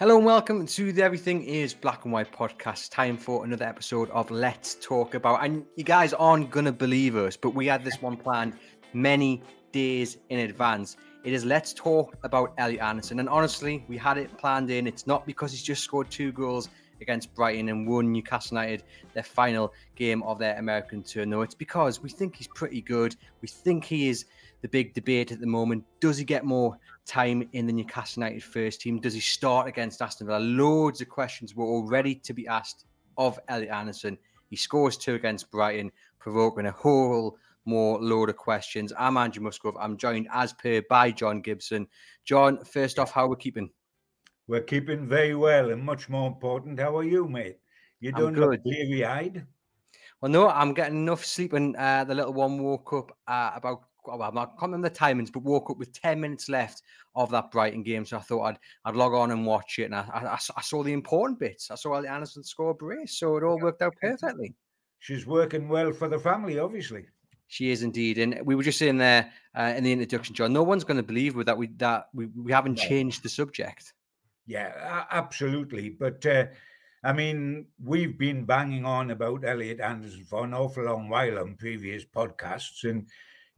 [0.00, 2.92] Hello and welcome to the Everything is Black and White podcast.
[2.92, 5.44] Time for another episode of Let's Talk About.
[5.44, 8.56] And you guys aren't going to believe us, but we had this one planned
[8.92, 10.96] many days in advance.
[11.24, 13.18] It is Let's Talk About Elliot Anderson.
[13.18, 14.86] And honestly, we had it planned in.
[14.86, 16.68] It's not because he's just scored two goals
[17.00, 21.26] against Brighton and won Newcastle United their final game of their American tour.
[21.26, 23.16] No, it's because we think he's pretty good.
[23.40, 24.26] We think he is
[24.60, 25.84] the big debate at the moment.
[26.00, 29.00] Does he get more time in the Newcastle United first team?
[29.00, 30.40] Does he start against Aston Villa?
[30.40, 34.18] Loads of questions were already to be asked of Elliot Anderson.
[34.50, 38.92] He scores two against Brighton, provoking a whole more load of questions.
[38.98, 39.76] I'm Andrew Musgrove.
[39.78, 41.86] I'm joined as per by John Gibson.
[42.24, 43.70] John, first off, how are we keeping?
[44.48, 47.58] We're keeping very well, and much more important, how are you, mate?
[48.00, 49.46] You don't look teary eyed.
[50.20, 53.82] Well, no, I'm getting enough sleep, and uh, the little one woke up uh, about
[54.06, 56.82] well, I'm not commenting the timings, but woke up with 10 minutes left
[57.14, 58.06] of that Brighton game.
[58.06, 59.84] So I thought I'd I'd log on and watch it.
[59.84, 61.70] And I, I, I saw the important bits.
[61.70, 63.18] I saw Anderson score a brace.
[63.18, 64.54] So it all worked out perfectly.
[64.98, 67.04] She's working well for the family, obviously.
[67.48, 70.52] She is indeed, and we were just saying there uh, in the introduction, John.
[70.52, 72.88] No one's going to believe with that we that we, we haven't no.
[72.88, 73.94] changed the subject.
[74.48, 75.90] Yeah, absolutely.
[75.90, 76.46] But uh,
[77.04, 81.54] I mean, we've been banging on about Elliot Anderson for an awful long while on
[81.56, 83.08] previous podcasts, and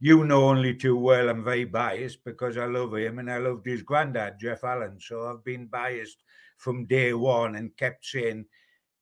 [0.01, 3.65] you know only too well I'm very biased because I love him and I loved
[3.65, 4.99] his granddad, Geoff Allen.
[4.99, 6.23] So I've been biased
[6.57, 8.45] from day one and kept saying,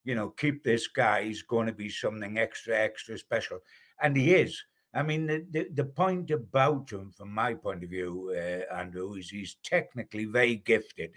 [0.03, 1.23] you know, keep this guy.
[1.23, 3.59] He's going to be something extra, extra special.
[4.01, 4.63] And he is.
[4.93, 9.15] I mean, the, the, the point about him, from my point of view, uh, Andrew,
[9.15, 11.11] is he's technically very gifted.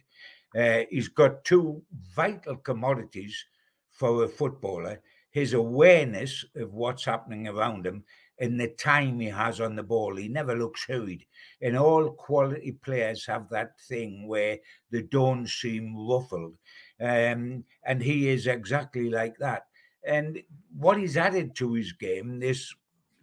[0.57, 1.83] Uh, he's got two
[2.15, 3.45] vital commodities
[3.91, 5.01] for a footballer
[5.33, 8.05] his awareness of what's happening around him
[8.39, 10.15] in the time he has on the ball.
[10.15, 11.25] He never looks hurried.
[11.63, 14.59] And all quality players have that thing where
[14.91, 16.55] they don't seem ruffled.
[17.01, 19.63] Um, and he is exactly like that.
[20.07, 20.43] And
[20.77, 22.75] what he's added to his game this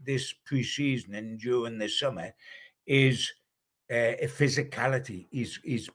[0.01, 2.33] this preseason and during the summer
[2.87, 3.31] is
[3.91, 5.27] uh, a physicality.
[5.29, 5.89] He's, he's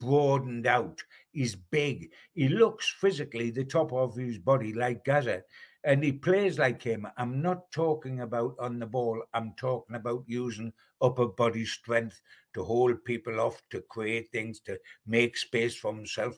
[0.00, 1.02] broadened out.
[1.32, 2.10] He's big.
[2.34, 5.42] He looks physically the top of his body like Gazza
[5.86, 7.06] and he plays like him.
[7.16, 9.22] I'm not talking about on the ball.
[9.32, 12.20] I'm talking about using upper body strength
[12.54, 16.36] to hold people off, to create things, to make space for himself.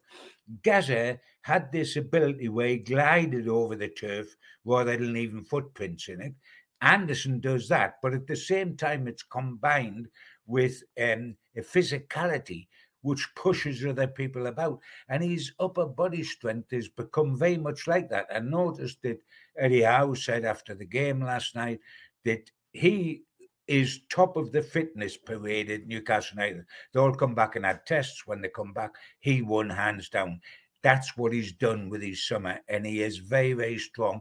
[0.62, 4.36] Gazza had this ability where he glided over the turf
[4.66, 6.34] rather than leaving footprints in it.
[6.82, 10.08] Anderson does that, but at the same time, it's combined
[10.46, 12.69] with um, a physicality
[13.03, 14.81] which pushes other people about.
[15.09, 18.26] And his upper body strength has become very much like that.
[18.34, 19.20] I noticed that
[19.56, 21.81] Eddie Howe said after the game last night
[22.25, 23.22] that he
[23.66, 26.64] is top of the fitness parade at Newcastle United.
[26.92, 28.26] They all come back and had tests.
[28.26, 30.41] When they come back, he won hands down.
[30.82, 34.20] That's what he's done with his summer, and he is very, very strong.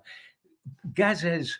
[0.93, 1.57] Gaz's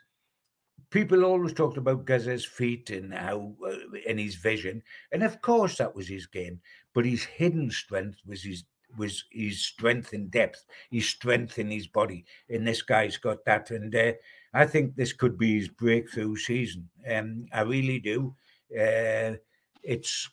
[0.89, 3.75] people always talked about Gazza's feet and how uh,
[4.07, 4.81] and his vision,
[5.11, 6.59] and of course that was his game.
[6.93, 8.63] But his hidden strength was his
[8.97, 13.71] was his strength in depth, his strength in his body, and this guy's got that.
[13.71, 14.13] And uh,
[14.53, 16.89] I think this could be his breakthrough season.
[17.09, 18.35] Um, I really do.
[18.71, 19.35] Uh,
[19.83, 20.29] it's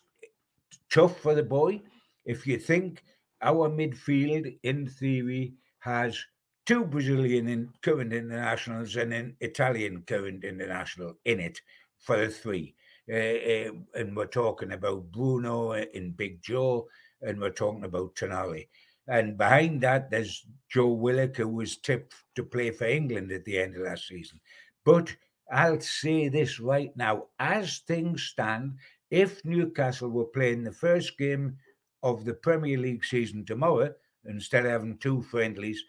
[0.89, 1.81] tough for the boy.
[2.25, 3.03] If you think
[3.41, 6.17] our midfield, in theory, has
[6.65, 11.61] two Brazilian in current internationals and an Italian current international in it
[11.99, 12.75] for the three.
[13.09, 16.87] Uh, uh, and we're talking about Bruno and Big Joe,
[17.21, 18.67] and we're talking about Tonali.
[19.07, 23.59] And behind that, there's Joe Willock, who was tipped to play for England at the
[23.59, 24.39] end of last season.
[24.83, 25.15] But
[25.51, 28.77] I'll say this right now as things stand,
[29.11, 31.57] if Newcastle were playing the first game
[32.01, 33.93] of the Premier League season tomorrow,
[34.25, 35.83] instead of having two friendlies,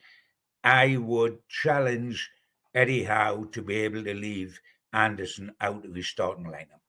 [0.66, 2.28] I would challenge
[2.74, 4.60] Eddie Howe to be able to leave
[4.92, 6.80] Anderson out of his starting lineup.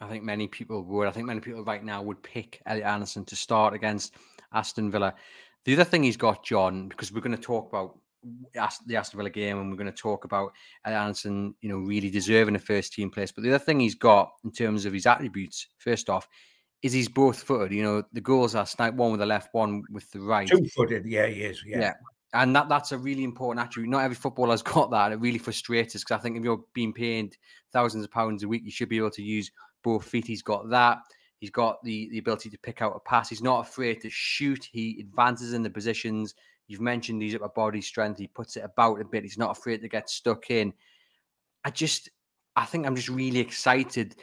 [0.00, 1.06] I think many people would.
[1.06, 4.14] I think many people right now would pick Elliot Anderson to start against
[4.52, 5.14] Aston Villa.
[5.64, 7.96] The other thing he's got, John, because we're going to talk about
[8.84, 10.52] the Aston Villa game and we're going to talk about
[10.84, 13.30] Elliot Anderson, you know, really deserving a first team place.
[13.30, 16.28] But the other thing he's got in terms of his attributes, first off,
[16.82, 17.70] is he's both footed.
[17.70, 20.48] You know, the goals are sniped one with the left, one with the right.
[20.48, 21.62] Two footed, yeah, he is.
[21.64, 21.78] Yeah.
[21.78, 21.92] yeah
[22.34, 23.90] and that that's a really important attribute.
[23.90, 25.12] Not every footballer's got that.
[25.12, 27.36] It really frustrates us because I think if you're being paid
[27.72, 29.50] thousands of pounds a week, you should be able to use
[29.82, 30.26] both feet.
[30.26, 30.98] He's got that.
[31.38, 33.28] He's got the the ability to pick out a pass.
[33.28, 34.68] He's not afraid to shoot.
[34.70, 36.34] He advances in the positions.
[36.66, 38.18] You've mentioned he's upper body strength.
[38.18, 39.22] He puts it about a bit.
[39.22, 40.72] He's not afraid to get stuck in.
[41.64, 42.08] I just,
[42.56, 44.16] I think I'm just really excited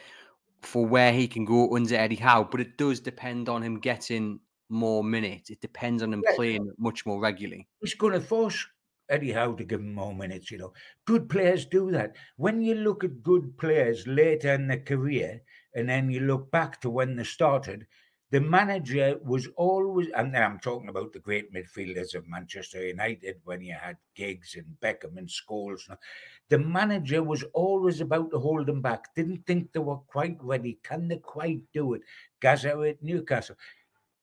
[0.60, 4.40] for where he can go under Eddie Howe, but it does depend on him getting
[4.72, 5.50] more minutes.
[5.50, 6.34] It depends on him yeah.
[6.34, 7.68] playing much more regularly.
[7.82, 8.66] It's going to force
[9.08, 10.50] Eddie Howe to give him more minutes.
[10.50, 10.72] You know,
[11.04, 12.16] good players do that.
[12.36, 15.42] When you look at good players later in their career,
[15.74, 17.86] and then you look back to when they started,
[18.30, 23.36] the manager was always, and then I'm talking about the great midfielders of Manchester United
[23.44, 25.82] when you had Giggs and Beckham and Scholes.
[26.48, 29.14] The manager was always about to hold them back.
[29.14, 30.78] Didn't think they were quite ready.
[30.82, 32.00] Can they quite do it?
[32.40, 33.56] Gazza at Newcastle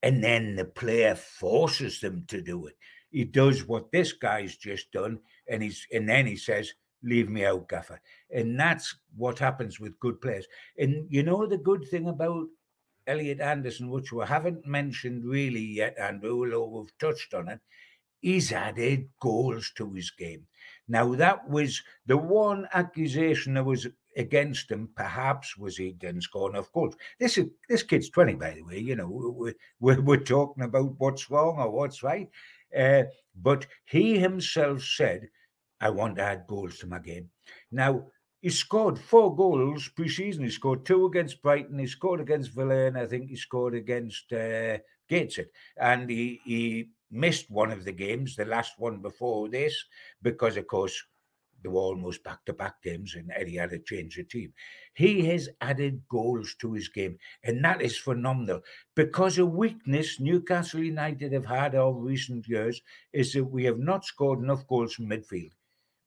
[0.03, 2.75] and then the player forces them to do it.
[3.11, 6.73] He does what this guy's just done, and he's and then he says,
[7.03, 7.99] "Leave me out, Gaffer."
[8.31, 10.45] And that's what happens with good players.
[10.77, 12.47] And you know the good thing about
[13.07, 17.59] Elliot Anderson, which we haven't mentioned really yet, Andrew, although we've touched on it,
[18.21, 20.45] he's added goals to his game.
[20.87, 23.87] Now that was the one accusation that was
[24.19, 26.95] against him perhaps was he didn't score enough goals.
[27.19, 28.77] This is this kid's 20, by the way.
[28.77, 29.07] You know,
[29.80, 32.30] we're, we're, talking about what's wrong or what's right.
[32.77, 33.04] Uh,
[33.42, 35.30] but he himself said,
[35.80, 37.30] I want to add goals to my game.
[37.71, 38.07] Now,
[38.42, 40.44] he scored four goals pre-season.
[40.44, 41.80] He scored two against Brighton.
[41.80, 44.77] He scored against Villa, and I think he scored against uh,
[45.10, 45.48] Gateshead.
[45.77, 49.75] And he, he missed one of the games, the last one before this,
[50.21, 51.01] because, of course,
[51.61, 54.53] they were almost back to back games, and Eddie had to change the team.
[54.94, 58.61] He has added goals to his game, and that is phenomenal.
[58.95, 62.81] Because a weakness Newcastle United have had over recent years
[63.13, 65.51] is that we have not scored enough goals from midfield.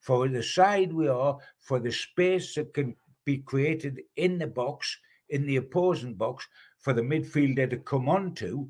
[0.00, 4.99] For the side we are, for the space that can be created in the box,
[5.28, 8.69] in the opposing box, for the midfielder to come onto,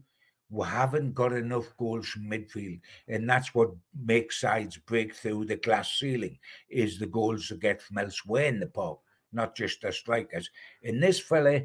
[0.60, 3.70] haven't got enough goals from midfield, and that's what
[4.04, 6.38] makes sides break through the glass ceiling.
[6.68, 8.98] Is the goals they get from elsewhere in the park,
[9.32, 10.50] not just the strikers.
[10.84, 11.62] And this fella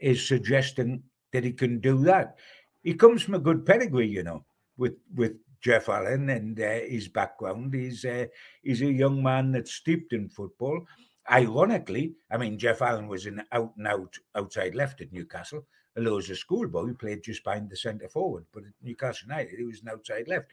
[0.00, 2.36] is suggesting that he can do that.
[2.82, 4.44] He comes from a good pedigree, you know,
[4.76, 7.74] with with Geoff Allen and uh, his background.
[7.74, 8.26] He's uh,
[8.62, 10.84] he's a young man that's steeped in football.
[11.30, 16.36] Ironically, I mean, Geoff Allen was an out and out outside left at Newcastle a
[16.36, 18.44] schoolboy, he played just behind the centre forward.
[18.52, 20.46] But at Newcastle United, he was an outside left.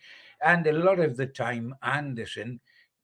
[0.44, 2.60] And a lot of the time, Anderson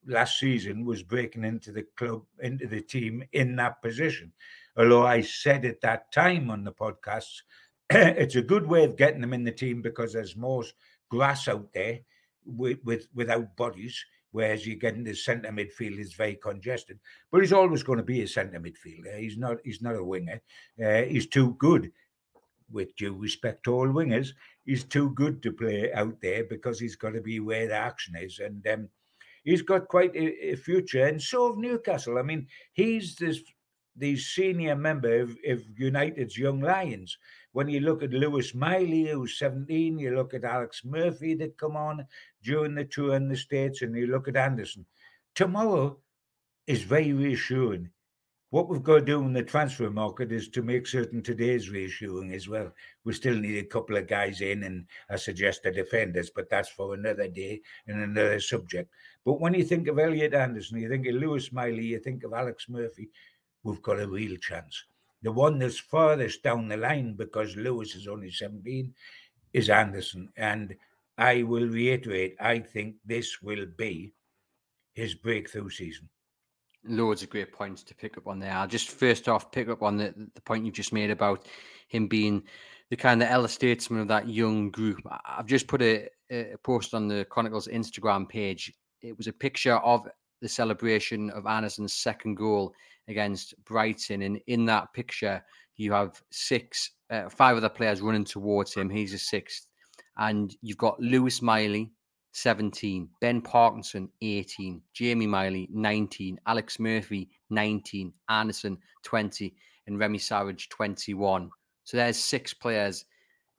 [0.07, 4.31] last season was breaking into the club, into the team in that position.
[4.77, 7.41] Although I said at that time on the podcast,
[7.89, 10.63] it's a good way of getting them in the team because there's more
[11.09, 11.99] grass out there
[12.45, 16.99] with, with without bodies whereas you get in the centre midfield is very congested.
[17.31, 19.19] But he's always going to be a centre midfielder.
[19.19, 19.57] He's not.
[19.63, 20.41] He's not a winger.
[20.83, 21.91] Uh, he's too good
[22.71, 24.29] with due respect to all wingers,
[24.65, 28.15] he's too good to play out there because he's got to be where the action
[28.15, 28.39] is.
[28.39, 28.89] And um,
[29.43, 31.05] he's got quite a, a, future.
[31.05, 32.17] And so of Newcastle.
[32.17, 33.41] I mean, he's this
[33.95, 37.17] the senior member of, of, United's Young Lions.
[37.51, 41.75] When you look at Lewis Miley, who's 17, you look at Alex Murphy that come
[41.75, 42.05] on
[42.41, 44.85] during the tour in the States, and you look at Anderson.
[45.35, 45.97] Tomorrow
[46.65, 47.89] is very reassuring
[48.51, 52.33] what we've got to do in the transfer market is to make certain today's reissuing
[52.33, 52.71] as well.
[53.03, 56.69] We still need a couple of guys in, and I suggest the defenders, but that's
[56.69, 58.91] for another day and another subject.
[59.23, 62.33] But when you think of Elliot Anderson, you think of Lewis Miley, you think of
[62.33, 63.09] Alex Murphy,
[63.63, 64.83] we've got a real chance.
[65.21, 68.91] The one that's farthest down the line, because Lewis is only 17,
[69.53, 70.29] is Anderson.
[70.37, 70.75] And
[71.19, 74.13] I will reiterate, I think this will be
[74.93, 76.09] his breakthrough season
[76.85, 78.53] loads of great points to pick up on there.
[78.53, 81.47] I'll just first off pick up on the, the point you've just made about
[81.87, 82.43] him being
[82.89, 84.99] the kind of elder statesman of that young group.
[85.25, 88.73] I've just put a, a post on the Chronicles Instagram page.
[89.01, 90.07] It was a picture of
[90.41, 92.73] the celebration of Anderson's second goal
[93.07, 94.21] against Brighton.
[94.21, 95.43] And in that picture,
[95.79, 98.89] You have six, uh, five other players running towards him.
[98.89, 99.65] He's a sixth.
[100.17, 101.93] And you've got Lewis Miley,
[102.31, 109.53] 17, Ben Parkinson, 18, Jamie Miley, 19, Alex Murphy, 19, Anderson, 20,
[109.87, 111.49] and Remi Savage, 21.
[111.83, 113.05] So there's six players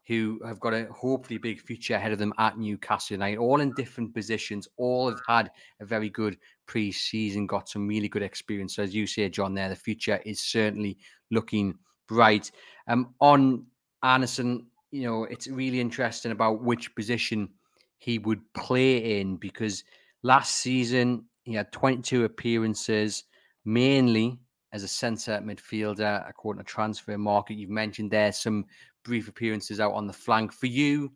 [0.07, 3.73] who have got a hopefully big future ahead of them at Newcastle United, all in
[3.75, 5.51] different positions, all have had
[5.81, 6.37] a very good
[6.67, 8.77] pre-season, got some really good experience.
[8.77, 10.99] So as you say, John, there, the future is certainly
[11.31, 11.75] looking
[12.09, 12.51] bright.
[12.89, 13.67] Um, on
[14.03, 17.49] Anderson, you know, it's really interesting about which position
[18.01, 19.85] he would play in because
[20.23, 23.25] last season he had 22 appearances,
[23.65, 24.41] mainly
[24.73, 27.51] as a centre midfielder, according to Transfermarkt.
[27.51, 28.65] You've mentioned there some
[29.05, 30.53] brief appearances out on the flank.
[30.53, 31.13] For you,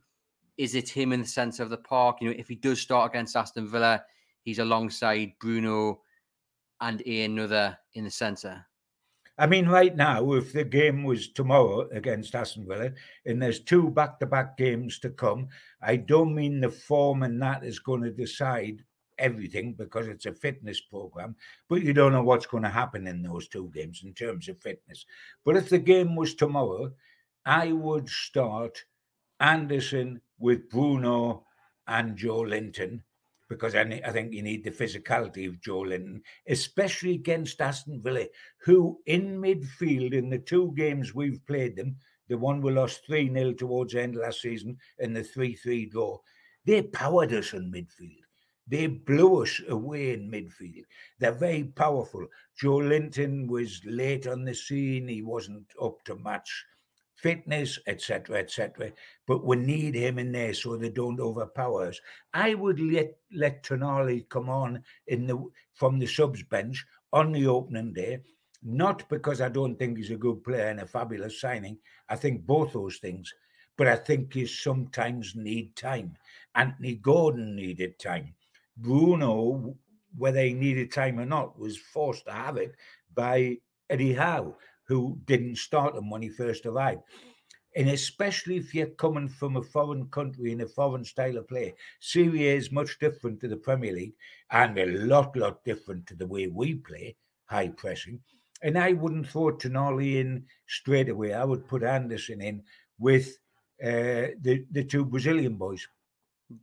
[0.59, 2.19] is it him in the centre of the park?
[2.21, 4.05] You know, if he does start against Aston Villa,
[4.43, 6.03] he's alongside Bruno
[6.83, 8.67] and another in the centre.
[9.37, 12.93] I mean, right now, if the game was tomorrow against Aston Villa,
[13.27, 15.49] and there's two back-to-back games to come,
[15.83, 18.85] I don't mean the form and that is going to decide
[19.19, 21.35] everything because it's a fitness program,
[21.69, 24.61] but you don't know what's going to happen in those two games in terms of
[24.61, 25.05] fitness.
[25.45, 26.93] But if the game was tomorrow,
[27.45, 28.85] I would start
[29.41, 31.45] Anderson with Bruno
[31.87, 33.03] and Joelinton
[33.49, 38.27] because I, I think you need the physicality of Joelinton, especially against Aston Villa,
[38.65, 41.97] who in midfield in the two games we've played them,
[42.29, 45.87] the one we lost 3 0 towards the end last season and the 3 3
[45.87, 46.19] draw,
[46.65, 48.21] they powered us in midfield.
[48.67, 50.85] They blew us away in midfield.
[51.19, 52.27] They're very powerful.
[52.63, 55.07] Joelinton was late on the scene.
[55.07, 56.65] He wasn't up to match
[57.17, 58.93] fitness, etc., etc.
[59.27, 62.01] But we need him in there so they don't overpower us.
[62.33, 65.45] I would let let Tonali come on in the
[65.75, 68.19] from the subs bench on the opening day,
[68.63, 71.79] not because I don't think he's a good player and a fabulous signing.
[72.09, 73.33] I think both those things,
[73.77, 76.17] but I think you sometimes need time.
[76.55, 78.35] Anthony Gordon needed time.
[78.77, 79.77] Bruno,
[80.17, 82.75] whether he needed time or not, was forced to have it
[83.15, 83.59] by
[83.91, 84.57] Eddie Howe
[84.87, 87.03] who didn't start him when he first arrived.
[87.77, 91.75] And especially if you're coming from a foreign country in a foreign style of play,
[92.01, 94.15] Serie A is much different to the Premier League
[94.51, 98.21] and a lot, lot different to the way we play, high pressing.
[98.63, 101.35] And I wouldn't throw Tonali in straight away.
[101.35, 102.63] I would put Anderson in
[102.99, 103.37] with
[103.83, 105.87] uh, the the two Brazilian boys.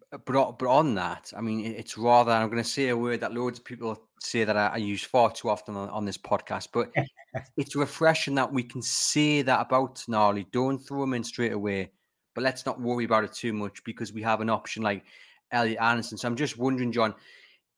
[0.09, 2.31] But but on that, I mean, it's rather.
[2.31, 5.03] I'm going to say a word that loads of people say that I, I use
[5.03, 6.91] far too often on, on this podcast, but
[7.57, 10.45] it's refreshing that we can say that about Tonali.
[10.51, 11.91] Don't throw him in straight away,
[12.35, 15.03] but let's not worry about it too much because we have an option like
[15.51, 16.17] Elliot Anderson.
[16.17, 17.13] So I'm just wondering, John.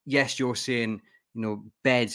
[0.06, 1.00] Yes, you're saying
[1.34, 2.14] you know bed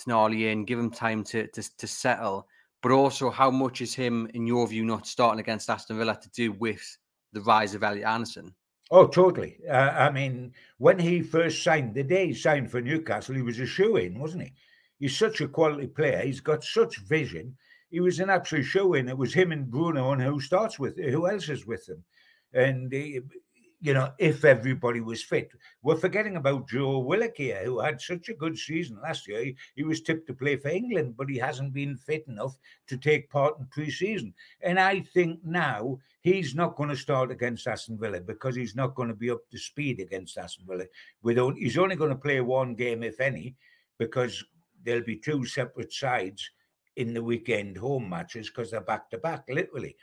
[0.00, 2.48] Tonali in, give him time to, to to settle,
[2.82, 6.30] but also how much is him, in your view, not starting against Aston Villa to
[6.30, 6.98] do with
[7.32, 8.54] the rise of Elliot Anderson?
[8.90, 9.58] Oh, totally.
[9.68, 13.60] Uh, I mean, when he first signed, the day he signed for Newcastle, he was
[13.60, 14.52] a shoe in, wasn't he?
[14.98, 16.20] He's such a quality player.
[16.20, 17.56] He's got such vision.
[17.90, 19.08] He was an absolute show in.
[19.08, 22.04] It was him and Bruno, and who starts with who else is with them?
[22.52, 23.20] And he,
[23.80, 25.52] you know, if everybody was fit.
[25.82, 29.44] We're forgetting about Joe Willock here, who had such a good season last year.
[29.44, 32.96] He, he, was tipped to play for England, but he hasn't been fit enough to
[32.96, 34.34] take part in pre-season.
[34.62, 38.96] And I think now he's not going to start against Aston Villa because he's not
[38.96, 40.84] going to be up to speed against Aston Villa.
[41.22, 43.54] With he's only going to play one game, if any,
[43.96, 44.44] because
[44.84, 46.48] there'll be two separate sides
[46.96, 49.96] in the weekend home matches because they're back to back, literally.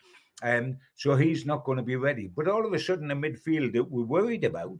[0.44, 2.28] Um, so he's not going to be ready.
[2.28, 4.80] But all of a sudden, the midfield that we're worried about,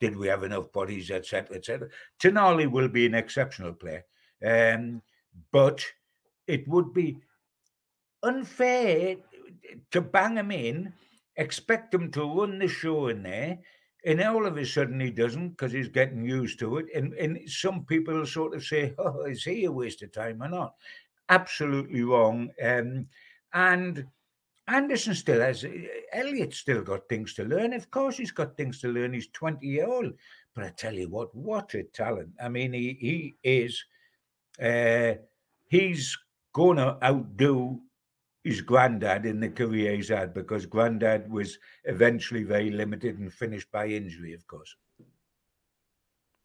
[0.00, 1.88] did we have enough bodies, etc., etc.
[2.22, 4.04] Tonali will be an exceptional player,
[4.44, 5.02] um,
[5.52, 5.84] but
[6.46, 7.18] it would be
[8.22, 9.16] unfair
[9.90, 10.92] to bang him in,
[11.36, 13.58] expect him to run the show in there,
[14.04, 16.86] and all of a sudden he doesn't because he's getting used to it.
[16.94, 20.48] And and some people sort of say, "Oh, is he a waste of time or
[20.48, 20.74] not?"
[21.28, 22.50] Absolutely wrong.
[22.62, 23.06] Um,
[23.52, 24.06] and
[24.68, 27.72] Anderson still has, eh, Elliot's still got things to learn.
[27.72, 29.12] Of course, he's got things to learn.
[29.12, 30.12] He's 20 year old.
[30.54, 32.30] But I tell you what, what a talent.
[32.42, 33.84] I mean, he, he is,
[34.62, 35.14] uh,
[35.68, 36.16] he's
[36.54, 37.80] to outdo
[38.50, 43.70] his granddad in the career he's had because granddad was eventually very limited and finished
[43.70, 44.74] by injury, of course.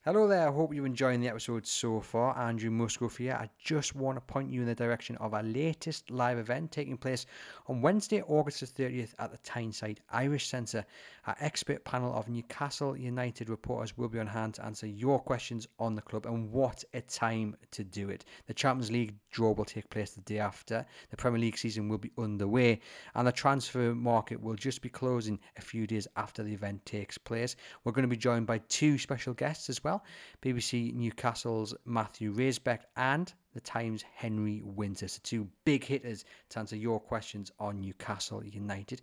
[0.08, 2.38] Hello there, I hope you're enjoying the episode so far.
[2.38, 3.34] Andrew Musgrove here.
[3.34, 6.96] I just want to point you in the direction of our latest live event taking
[6.96, 7.26] place
[7.66, 10.86] on Wednesday, August the 30th at the Tyneside Irish Centre.
[11.26, 15.68] Our expert panel of Newcastle United reporters will be on hand to answer your questions
[15.80, 18.26] on the club and what a time to do it.
[18.46, 20.86] The Champions League draw will take place the day after.
[21.10, 22.80] The Premier League season will be underway
[23.16, 27.18] and the transfer market will just be closing a few days after the event takes
[27.18, 27.56] place.
[27.84, 29.95] We're going to be joined by two special guests as well
[30.42, 35.08] BBC Newcastle's Matthew Raisbeck and the Times Henry Winter.
[35.08, 39.02] So, two big hitters to answer your questions on Newcastle United.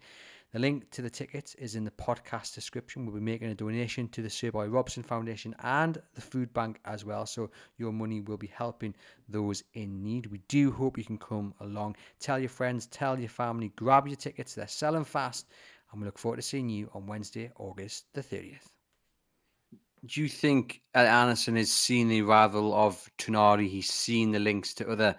[0.53, 3.07] The link to the tickets is in the podcast description.
[3.07, 6.79] We'll be making a donation to the Sir Bobby Robson Foundation and the food bank
[6.85, 7.25] as well.
[7.25, 8.95] So your money will be helping
[9.31, 10.27] those in need.
[10.27, 11.97] We do hope you can come along.
[12.21, 14.55] Tell your friends, tell your family, grab your tickets.
[14.55, 15.47] They're selling fast.
[15.91, 18.69] And we look forward to seeing you on Wednesday, August the 30th.
[20.07, 23.69] Do you think uh, Anderson has seen the arrival of Tonali?
[23.69, 25.15] He's seen the links to other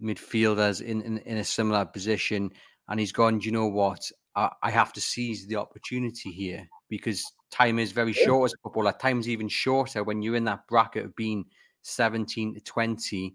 [0.00, 2.50] midfielders in, in, in a similar position,
[2.88, 4.00] and he's gone, do you know what?
[4.36, 8.58] I, I have to seize the opportunity here because time is very short as a
[8.62, 8.92] footballer.
[8.92, 11.44] Time's even shorter when you're in that bracket of being
[11.82, 13.34] 17 to 20.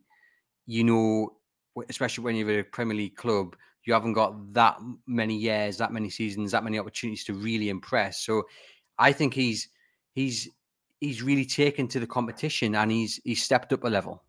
[0.67, 1.29] You know,
[1.89, 5.93] especially when you're at a Premier League club, you haven't got that many years, that
[5.93, 8.21] many seasons, that many opportunities to really impress.
[8.21, 8.43] So
[8.97, 9.67] I think he's
[10.13, 10.49] he's
[11.01, 14.23] he's really taken to the competition and he's he's stepped up a level.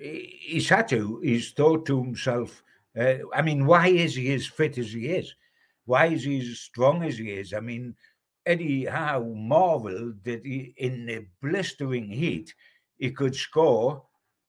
[0.00, 1.20] He's had to.
[1.22, 2.62] He's thought to himself,
[2.98, 5.34] uh, I mean, why is he as fit as he is?
[5.86, 7.54] Why is he as strong as he is?
[7.54, 7.94] I mean,
[8.44, 12.54] Eddie Howe marveled that he, in the blistering heat,
[12.98, 14.02] he could score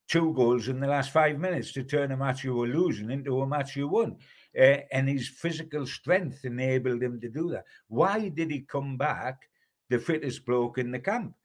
[0.09, 3.41] two goals in the last five minutes to turn a match you were losing into
[3.41, 4.17] a match you won.
[4.57, 7.65] Uh, and his physical strength enabled him to do that.
[7.87, 9.47] Why did he come back
[9.89, 11.35] the fittest bloke in the camp?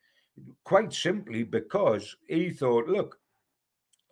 [0.65, 3.19] Quite simply because he thought, look,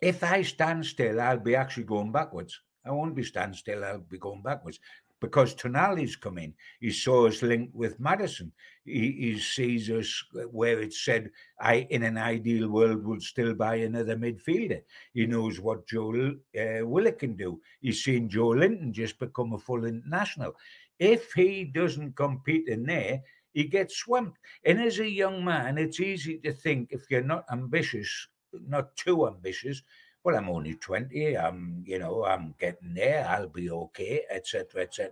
[0.01, 2.59] if I stand still, I'll be actually going backwards.
[2.85, 4.79] I won't be standing still, I'll be going backwards
[5.23, 6.53] because Tonali's come in.
[6.81, 8.51] He saw us linked with Maddison.
[8.83, 13.75] He, he, sees us where it said, "I in an ideal world would still buy
[13.75, 14.81] another midfielder."
[15.13, 17.61] He knows what Joe uh, can do.
[17.79, 20.55] He's seen Joelinton just become a full international.
[20.99, 23.21] If he doesn't compete in there,
[23.53, 24.37] he gets swamped.
[24.65, 28.27] And as a young man, it's easy to think if you're not ambitious,
[28.67, 29.81] not too ambitious,
[30.23, 35.11] well, I'm only 20, I'm, you know, I'm getting there, I'll be okay, etc., etc.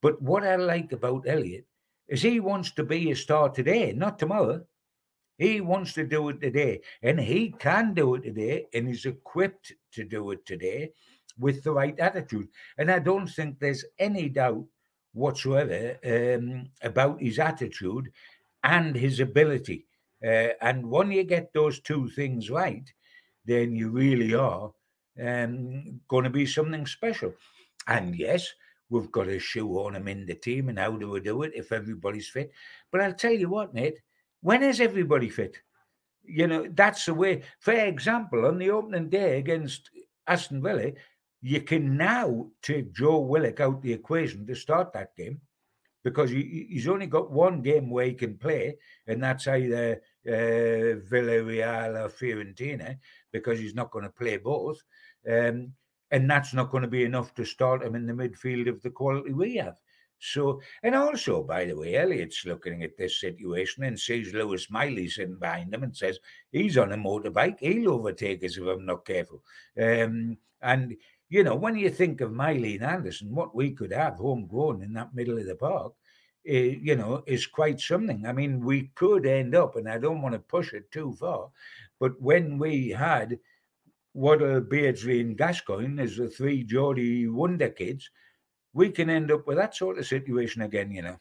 [0.00, 1.66] But what I like about Elliot
[2.08, 4.64] is he wants to be a star today, not tomorrow.
[5.36, 9.72] He wants to do it today, and he can do it today, and he's equipped
[9.92, 10.92] to do it today
[11.38, 12.48] with the right attitude.
[12.78, 14.64] And I don't think there's any doubt
[15.18, 18.10] whatsoever um, about his attitude
[18.62, 19.86] and his ability.
[20.24, 22.92] Uh, and when you get those two things right,
[23.44, 24.72] then you really are
[25.22, 27.32] um, going to be something special.
[27.86, 28.48] And yes,
[28.90, 30.68] we've got to shoehorn him in the team.
[30.68, 32.52] And how do we do it if everybody's fit?
[32.90, 33.98] But I'll tell you what, Nate,
[34.40, 35.58] when is everybody fit?
[36.24, 37.42] You know, that's the way.
[37.60, 39.90] For example, on the opening day against
[40.26, 40.92] Aston Villa,
[41.42, 45.40] you can now take Joe Willock out the equation to start that game
[46.04, 51.00] because he, he's only got one game where he can play, and that's either uh,
[51.10, 52.96] Villarreal or Fiorentina
[53.32, 54.82] because he's not going to play both.
[55.28, 55.72] Um,
[56.10, 58.90] and that's not going to be enough to start him in the midfield of the
[58.90, 59.76] quality we have.
[60.20, 65.08] So, and also, by the way, Elliot's looking at this situation and sees Lewis Miley
[65.08, 66.18] sitting behind him and says,
[66.50, 67.60] he's on a motorbike.
[67.60, 69.44] He'll overtake us if I'm not careful.
[69.80, 70.96] Um, and,
[71.28, 75.14] you know, when you think of Miley Anderson, what we could have homegrown in that
[75.14, 75.92] middle of the park,
[76.48, 78.26] uh, you know, is quite something.
[78.26, 81.50] I mean, we could end up, and I don't want to push it too far,
[82.00, 83.38] but when we had
[84.14, 88.10] Waddle, Beardsley, and Gascoigne as the three Geordie wonder kids,
[88.72, 91.18] we can end up with that sort of situation again, you know.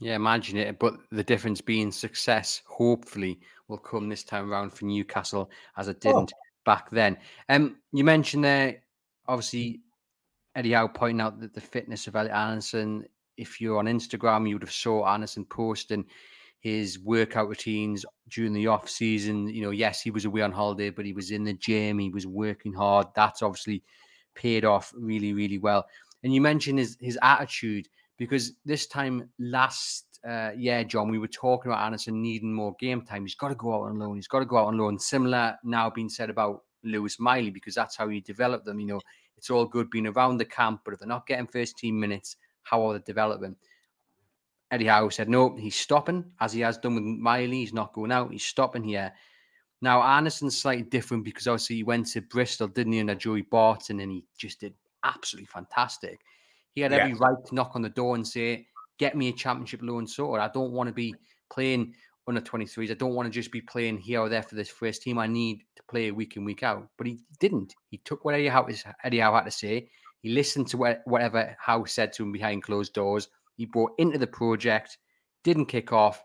[0.00, 0.78] Yeah, imagine it.
[0.78, 5.98] But the difference being success, hopefully, will come this time around for Newcastle as it
[6.04, 6.12] oh.
[6.12, 6.40] didn't oh.
[6.64, 7.16] back then.
[7.48, 8.82] Um, you mentioned there,
[9.28, 9.80] obviously,
[10.54, 13.04] Eddie Howe pointing out that the fitness of Elliot Anderson.
[13.36, 16.06] If you're on Instagram, you would have saw Anderson posting
[16.60, 19.48] his workout routines during the off season.
[19.48, 21.98] You know, yes, he was away on holiday, but he was in the gym.
[21.98, 23.08] He was working hard.
[23.14, 23.82] That's obviously
[24.34, 25.86] paid off really, really well.
[26.22, 31.28] And you mentioned his his attitude because this time last uh, year, John, we were
[31.28, 33.24] talking about Anderson needing more game time.
[33.24, 34.16] He's got to go out on loan.
[34.16, 34.98] He's got to go out on loan.
[34.98, 38.80] Similar now being said about Lewis Miley because that's how he developed them.
[38.80, 39.00] You know,
[39.36, 42.36] it's all good being around the camp, but if they're not getting first team minutes,
[42.62, 43.56] how are they developing?
[44.70, 47.58] Eddie Howe said, no, he's stopping, as he has done with Miley.
[47.58, 48.32] He's not going out.
[48.32, 49.12] He's stopping here.
[49.82, 54.00] Now, Anderson's slightly different because obviously he went to Bristol, didn't he, under Joey Barton,
[54.00, 56.20] and he just did absolutely fantastic.
[56.74, 56.98] He had yeah.
[56.98, 58.66] every right to knock on the door and say,
[58.98, 60.42] get me a championship loan sorted.
[60.42, 61.14] I don't want to be
[61.50, 61.94] playing
[62.26, 62.90] under 23s.
[62.90, 65.18] I don't want to just be playing here or there for this first team.
[65.18, 66.88] I need to play week in, week out.
[66.98, 67.74] But he didn't.
[67.90, 68.68] He took what Eddie Howe,
[69.04, 69.88] Eddie Howe had to say.
[70.22, 73.28] He listened to whatever Howe said to him behind closed doors.
[73.56, 74.98] He brought into the project,
[75.44, 76.22] didn't kick off.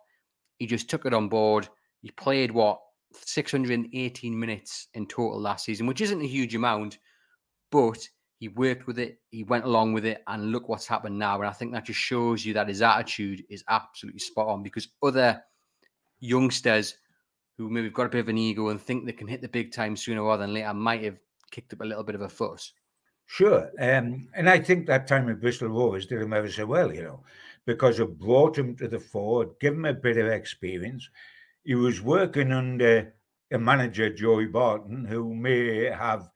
[0.58, 1.68] He just took it on board.
[2.02, 2.80] He played what
[3.14, 6.98] 618 minutes in total last season, which isn't a huge amount,
[7.72, 8.00] but
[8.40, 11.40] he worked with it, he went along with it, and look what's happened now.
[11.40, 14.88] And I think that just shows you that his attitude is absolutely spot on because
[15.04, 15.44] other
[16.22, 16.96] youngsters
[17.58, 19.50] who maybe have got a bit of an ego and think they can hit the
[19.50, 21.18] big time sooner rather than later might have
[21.52, 22.72] kicked up a little bit of a fuss.
[23.26, 23.70] Sure.
[23.80, 27.04] Um, and I think that time at Bristol Rovers did him ever so well, you
[27.04, 27.24] know,
[27.66, 31.10] because it brought him to the fore, give him a bit of experience.
[31.64, 33.14] He was working under
[33.52, 36.30] a manager, Joey Barton, who may have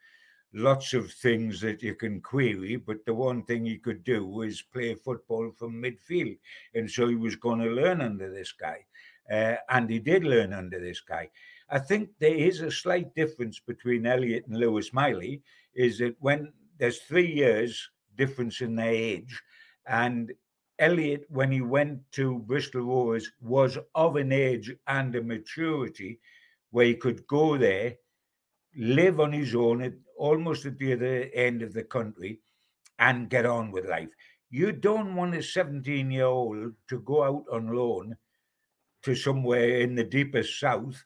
[0.53, 4.61] lots of things that you can query, but the one thing he could do was
[4.61, 6.37] play football from midfield.
[6.73, 8.85] And so he was going to learn under this guy.
[9.31, 11.29] Uh, and he did learn under this guy.
[11.69, 15.41] I think there is a slight difference between Elliot and Lewis Miley,
[15.73, 19.41] is that when there's three years difference in their age,
[19.87, 20.31] and
[20.77, 26.19] Elliot, when he went to Bristol Rovers, was of an age and a maturity
[26.71, 27.95] where he could go there,
[28.75, 32.41] live on his own at almost at the other end of the country,
[32.99, 34.09] and get on with life.
[34.49, 38.15] You don't want a 17 year old to go out on loan
[39.05, 41.03] to somewhere in the deepest south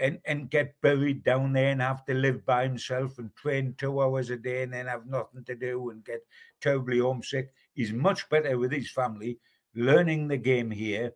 [0.00, 4.00] and, and get buried down there and have to live by himself and train two
[4.00, 6.20] hours a day and then have nothing to do and get
[6.60, 7.52] terribly homesick.
[7.74, 9.38] He's much better with his family,
[9.74, 11.12] learning the game here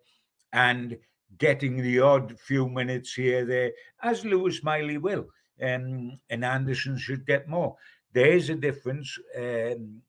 [0.53, 0.97] and
[1.39, 5.27] getting the odd few minutes here, there, as Lewis Miley will.
[5.61, 7.77] Um, and Anderson should get more.
[8.13, 9.17] There is a difference.
[9.37, 10.03] Um,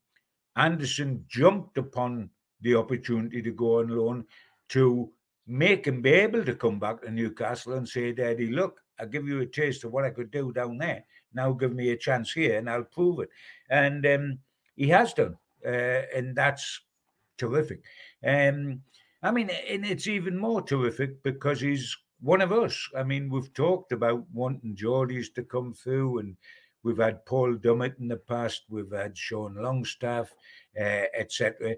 [0.55, 2.29] Anderson jumped upon
[2.61, 4.25] the opportunity to go on loan
[4.69, 5.11] to
[5.47, 9.27] make him be able to come back to Newcastle and say, Daddy, look, I'll give
[9.27, 11.03] you a taste of what I could do down there.
[11.33, 13.29] Now give me a chance here and I'll prove it.
[13.69, 14.39] And um,
[14.75, 15.37] he has done.
[15.65, 16.81] Uh, and that's
[17.37, 17.83] terrific.
[18.25, 18.81] Um,
[19.21, 22.89] I mean, and it's even more terrific because he's one of us.
[22.95, 26.35] I mean, we've talked about wanting Geordies to come through, and
[26.83, 30.33] we've had Paul Dummett in the past, we've had Sean Longstaff,
[30.79, 31.75] uh, etc.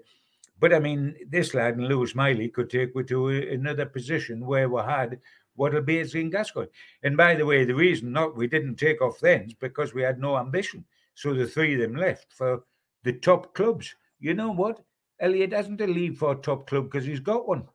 [0.58, 4.68] But I mean, this lad and Lewis Miley could take we to another position where
[4.68, 5.20] we had
[5.56, 6.68] what'll be in Gascoigne.
[7.02, 10.02] And by the way, the reason not we didn't take off then is because we
[10.02, 10.84] had no ambition.
[11.14, 12.62] So the three of them left for
[13.02, 13.94] the top clubs.
[14.20, 14.80] You know what?
[15.20, 17.66] Elliot hasn't a leave for a top club because he's got one.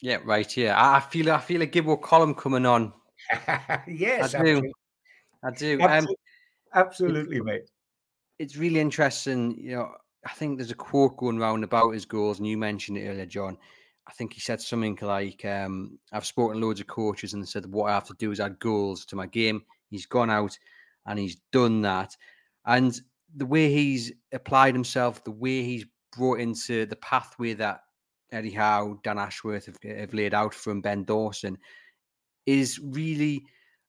[0.00, 0.56] Yeah, right.
[0.56, 2.92] Yeah, I feel I feel a Gibbo column coming on.
[3.88, 4.72] yes, I do.
[5.42, 5.80] I do.
[5.80, 6.06] Absolutely, um,
[6.74, 7.70] absolutely mate.
[8.38, 9.56] It's really interesting.
[9.58, 9.92] You know,
[10.24, 13.26] I think there's a quote going around about his goals, and you mentioned it earlier,
[13.26, 13.58] John.
[14.06, 17.90] I think he said something like, um, "I've spoken loads of coaches, and said what
[17.90, 20.58] I have to do is add goals to my game." He's gone out
[21.06, 22.16] and he's done that,
[22.66, 23.00] and
[23.36, 27.80] the way he's applied himself, the way he's brought into the pathway that
[28.32, 31.58] Eddie Howe, Dan Ashworth have, have laid out from Ben Dawson,
[32.46, 33.44] is really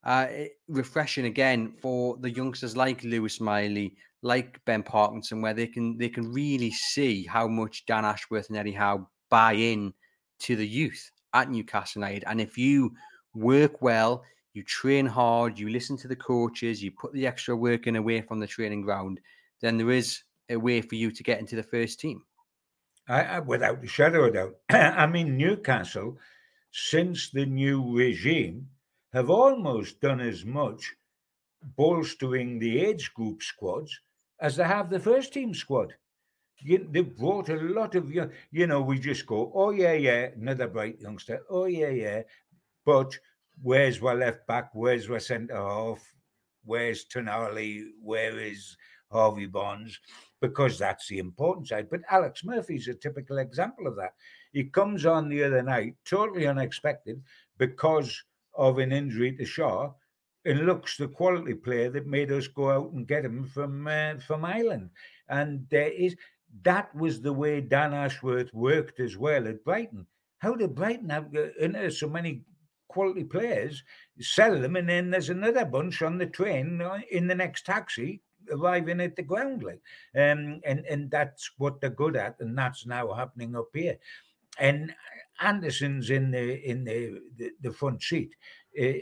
[0.06, 0.28] uh,
[0.68, 6.10] refreshing again for the youngsters like Lewis Miley, like Ben Parkinson, where they can they
[6.10, 9.94] can really see how much Dan Ashworth and Eddie Howe buy in
[10.40, 12.24] to the youth at Newcastle United.
[12.28, 12.94] And if you
[13.34, 17.88] work well, you train hard, you listen to the coaches, you put the extra work
[17.88, 19.20] in away from the training ground,
[19.62, 22.22] then there is a way for you to get into the first team.
[23.08, 24.56] I, I, without a shadow of doubt.
[24.70, 26.18] I mean, Newcastle,
[26.72, 28.68] since the new regime,
[29.16, 30.94] have almost done as much
[31.78, 34.02] bolstering the age group squads
[34.42, 35.94] as they have the first team squad.
[36.60, 40.30] You, they've brought a lot of young, you know, we just go, oh, yeah, yeah,
[40.36, 41.42] another bright youngster.
[41.50, 42.22] Oh, yeah, yeah.
[42.86, 43.18] But
[43.62, 44.72] where's our left back?
[44.74, 46.04] Where's our centre half?
[46.66, 47.86] Where's Tonali?
[48.02, 48.76] Where is
[49.12, 49.98] Harvey Barnes?
[50.42, 51.88] Because that's the important side.
[51.90, 54.14] But Alex Murphy's a typical example of that.
[54.52, 57.22] He comes on the other night, totally unexpected,
[57.58, 58.22] because
[58.58, 59.94] of an injury to Shaw
[60.46, 64.18] and looks the quality player that made us go out and get him from uh,
[64.26, 64.90] from Ireland.
[65.30, 66.16] And there is
[66.64, 70.06] that was the way Dan Ashworth worked as well at Brighton.
[70.40, 72.44] How did Brighton have uh, so many
[72.88, 73.84] quality players,
[74.20, 78.22] sell them, and then there's another bunch on the train uh, in the next taxi
[78.52, 79.82] arriving at the ground, like,
[80.16, 83.98] um, and and that's what they're good at, and that's now happening up here.
[84.60, 84.94] and
[85.42, 88.36] Anderson's in the in the the, the front seat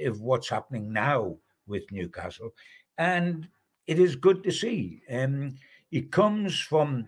[0.05, 2.51] of what's happening now with Newcastle,
[2.97, 3.47] and
[3.87, 5.01] it is good to see.
[5.11, 5.57] Um,
[5.89, 7.07] he comes from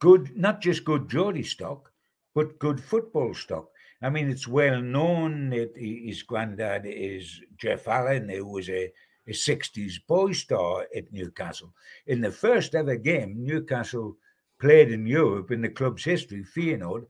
[0.00, 1.92] good, not just good Geordie stock,
[2.34, 3.68] but good football stock.
[4.00, 8.92] I mean, it's well known that his granddad is Geoff Allen, who was a,
[9.26, 11.74] a 60s boy star at Newcastle.
[12.06, 14.16] In the first ever game Newcastle
[14.60, 17.06] played in Europe in the club's history, Feyenoord,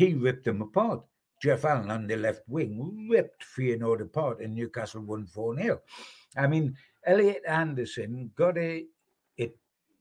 [0.00, 1.02] he ripped them apart.
[1.42, 5.80] Geoff Allen on the left wing ripped Feyenoord apart and Newcastle won 4 0.
[6.38, 8.86] I mean, Elliot Anderson got a
[9.36, 9.58] it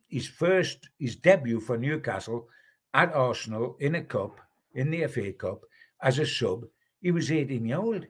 [0.08, 2.48] his first his debut for Newcastle
[2.94, 4.40] at Arsenal in a cup
[4.74, 5.66] in the FA Cup
[6.02, 6.66] as a sub.
[7.02, 8.06] He was 18 year old.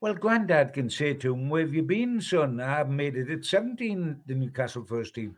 [0.00, 2.60] Well, Grandad can say to him, Where have you been, son?
[2.60, 5.36] I've made it at 17, the Newcastle first team,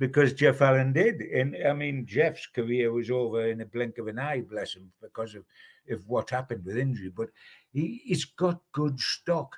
[0.00, 1.20] because Geoff Allen did.
[1.20, 4.90] And I mean, Geoff's career was over in a blink of an eye, bless him,
[5.00, 5.44] because of,
[5.90, 7.12] of what happened with injury.
[7.16, 7.28] But
[7.72, 9.56] he, he's got good stock.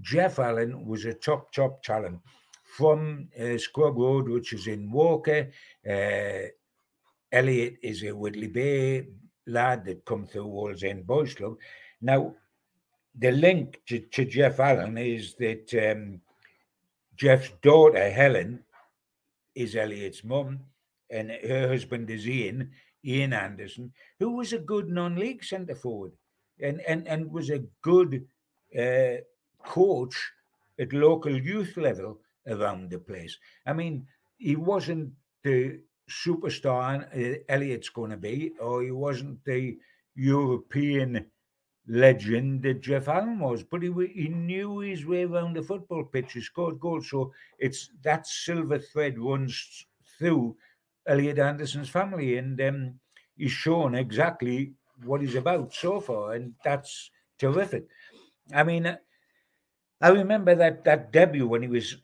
[0.00, 2.20] Geoff Allen was a top, top talent
[2.62, 5.50] from uh, Scrogg Road, which is in Walker.
[5.86, 6.48] Uh,
[7.30, 9.06] Elliot is a Whitley Bay
[9.46, 11.56] lad that come through Wallsend Boys Club.
[12.00, 12.34] Now,
[13.18, 16.20] the link to, to Geoff Allen is that um,
[17.16, 18.62] Geoff's daughter, Helen,
[19.54, 20.60] is Elliot's mum,
[21.10, 22.70] and her husband is Ian,
[23.04, 26.12] Ian Anderson, who was a good non league centre forward
[26.60, 28.26] and, and, and was a good
[28.78, 29.16] uh,
[29.64, 30.32] coach
[30.78, 33.38] at local youth level around the place.
[33.66, 34.06] I mean,
[34.38, 39.78] he wasn't the superstar Elliot's going to be, or he wasn't the
[40.14, 41.26] European
[41.88, 46.32] legend that Geoff Allen was, but he he knew his way around the football pitch.
[46.32, 49.86] He scored goals, so it's that silver thread runs
[50.18, 50.56] through
[51.06, 52.94] Elliot Anderson's family, and um,
[53.36, 54.72] he's shown exactly
[55.04, 57.86] what he's about so far, and that's terrific.
[58.52, 58.96] I mean,
[60.00, 61.96] I remember that that debut when he was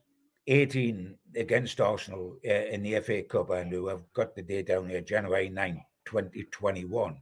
[0.46, 5.00] 18 against Arsenal uh, in the FA Cup, and I've got the date down here,
[5.00, 7.16] January 9, 2021.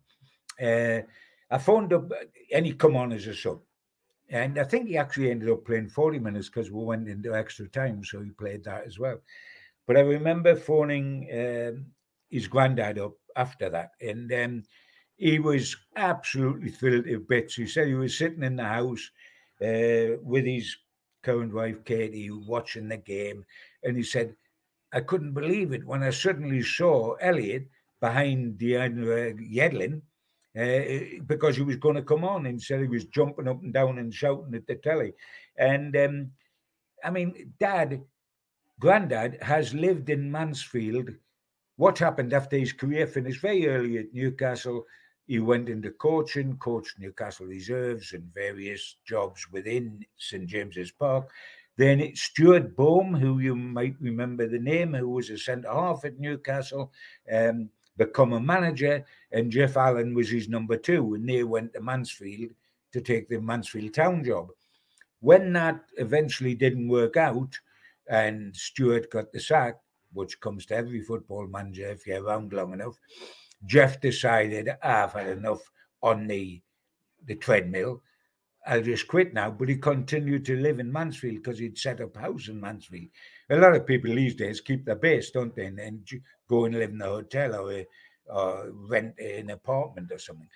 [0.62, 1.01] Uh,
[1.50, 2.10] I phoned up
[2.52, 3.60] and he come on as a sub.
[4.28, 7.68] And I think he actually ended up playing 40 minutes because we went into extra
[7.68, 8.04] time.
[8.04, 9.20] So he played that as well.
[9.86, 11.86] But I remember phoning um,
[12.30, 13.90] his granddad up after that.
[14.00, 14.62] And um,
[15.16, 17.56] he was absolutely thrilled to bits.
[17.56, 19.10] He said he was sitting in the house
[19.60, 20.76] uh, with his
[21.22, 23.44] current wife, Katie, watching the game.
[23.82, 24.36] And he said,
[24.92, 27.68] I couldn't believe it when I suddenly saw Elliot
[28.00, 30.02] behind DeAndre Yedlin
[30.58, 33.72] uh, because he was going to come on and said he was jumping up and
[33.72, 35.12] down and shouting at the telly.
[35.56, 36.30] And um,
[37.04, 38.00] I mean, Dad,
[38.80, 41.10] Granddad has lived in Mansfield.
[41.76, 44.84] What happened after his career finished very early at Newcastle?
[45.26, 51.30] He went into coaching, coached Newcastle Reserves and various jobs within St James's Park.
[51.76, 56.18] Then Stuart Boam, who you might remember the name, who was a centre half at
[56.18, 56.92] Newcastle.
[57.32, 61.82] Um, become a manager, and Geoff Allen was his number two, and they went to
[61.82, 62.50] Mansfield
[62.92, 64.48] to take the Mansfield town job.
[65.20, 67.52] When that eventually didn't work out,
[68.08, 69.74] and Stuart got the sack,
[70.14, 72.96] which comes to every football manager if you're around long enough,
[73.66, 75.60] Geoff decided ah, I've had enough
[76.02, 76.62] on the
[77.26, 78.02] the treadmill.
[78.66, 79.50] I'll just quit now.
[79.50, 83.10] But he continued to live in Mansfield because he'd set up house in Mansfield.
[83.50, 85.66] A lot of people these days keep their base, don't they?
[85.66, 86.08] And, and
[86.48, 87.86] go and live in a hotel or, a,
[88.26, 90.48] or rent an apartment or something.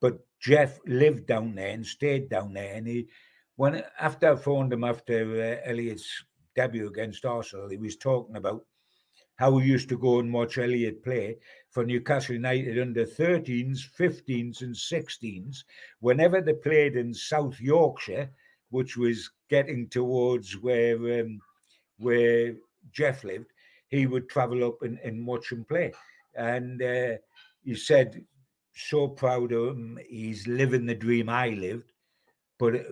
[0.00, 2.74] But Geoff lived down there and stayed down there.
[2.74, 3.08] And he,
[3.56, 6.24] when after I phoned him after uh, Elliot's
[6.56, 8.64] debut against Arsenal, he was talking about
[9.36, 11.38] how he used to go and watch Elliot play
[11.70, 15.64] for Newcastle United under 13s, 15s, and 16s.
[16.00, 18.30] Whenever they played in South Yorkshire,
[18.68, 21.40] which was getting towards where um,
[22.00, 22.54] where
[22.92, 23.52] Geoff lived,
[23.88, 25.92] he would travel up and, and watch him play.
[26.34, 27.14] And uh,
[27.62, 28.24] he said,
[28.74, 29.98] so proud of him.
[30.08, 31.92] He's living the dream I lived,
[32.58, 32.82] but uh,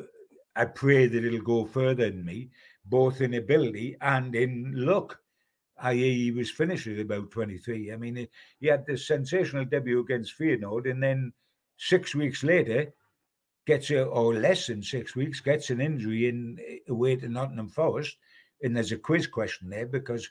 [0.57, 2.51] I pray that it'll go further than me,
[2.85, 5.19] both in ability and in luck.
[5.81, 7.93] I.e., he was finished at about 23.
[7.93, 8.27] I mean,
[8.59, 11.33] he had this sensational debut against Feyenoord, and then
[11.77, 12.93] six weeks later,
[13.67, 18.17] gets a, or less than six weeks, gets an injury in away to Nottingham Forest.
[18.63, 20.29] And there's a quiz question there because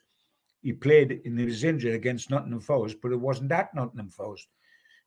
[0.62, 4.48] he played and he was injured against Nottingham Forest, but it wasn't at Nottingham Forest.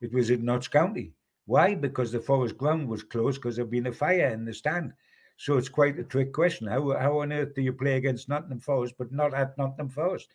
[0.00, 1.12] It was at Notts County.
[1.46, 1.74] Why?
[1.74, 4.92] Because the Forest ground was closed because there'd been a fire in the stand.
[5.36, 6.66] So it's quite a trick question.
[6.66, 10.28] How how on earth do you play against Nottingham Forest but not at Nottingham Forest?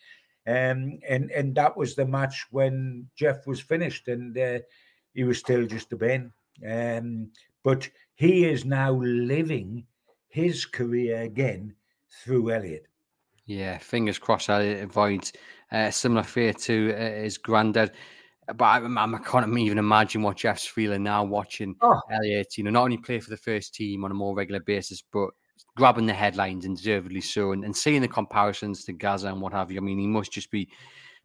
[0.48, 4.60] Um, and and that was the match when Geoff was finished, and uh,
[5.14, 6.32] he was still just a Ben.
[6.68, 7.32] Um,
[7.64, 9.86] but he is now living
[10.28, 11.76] his career again
[12.24, 12.88] through Elliot.
[13.46, 15.34] Yeah, fingers crossed Elliot avoids
[15.72, 17.92] uh, similar fate to uh, his granddad.
[18.48, 22.00] But I, I, can't even imagine what Geoff's feeling now watching oh.
[22.12, 25.04] Elliot, you know, not only play for the first team on a more regular basis,
[25.12, 25.32] but
[25.76, 29.54] grabbing the headlines and deservedly so, and, and seeing the comparisons to Gazza and what
[29.54, 29.80] have you.
[29.80, 30.70] I mean, he must just be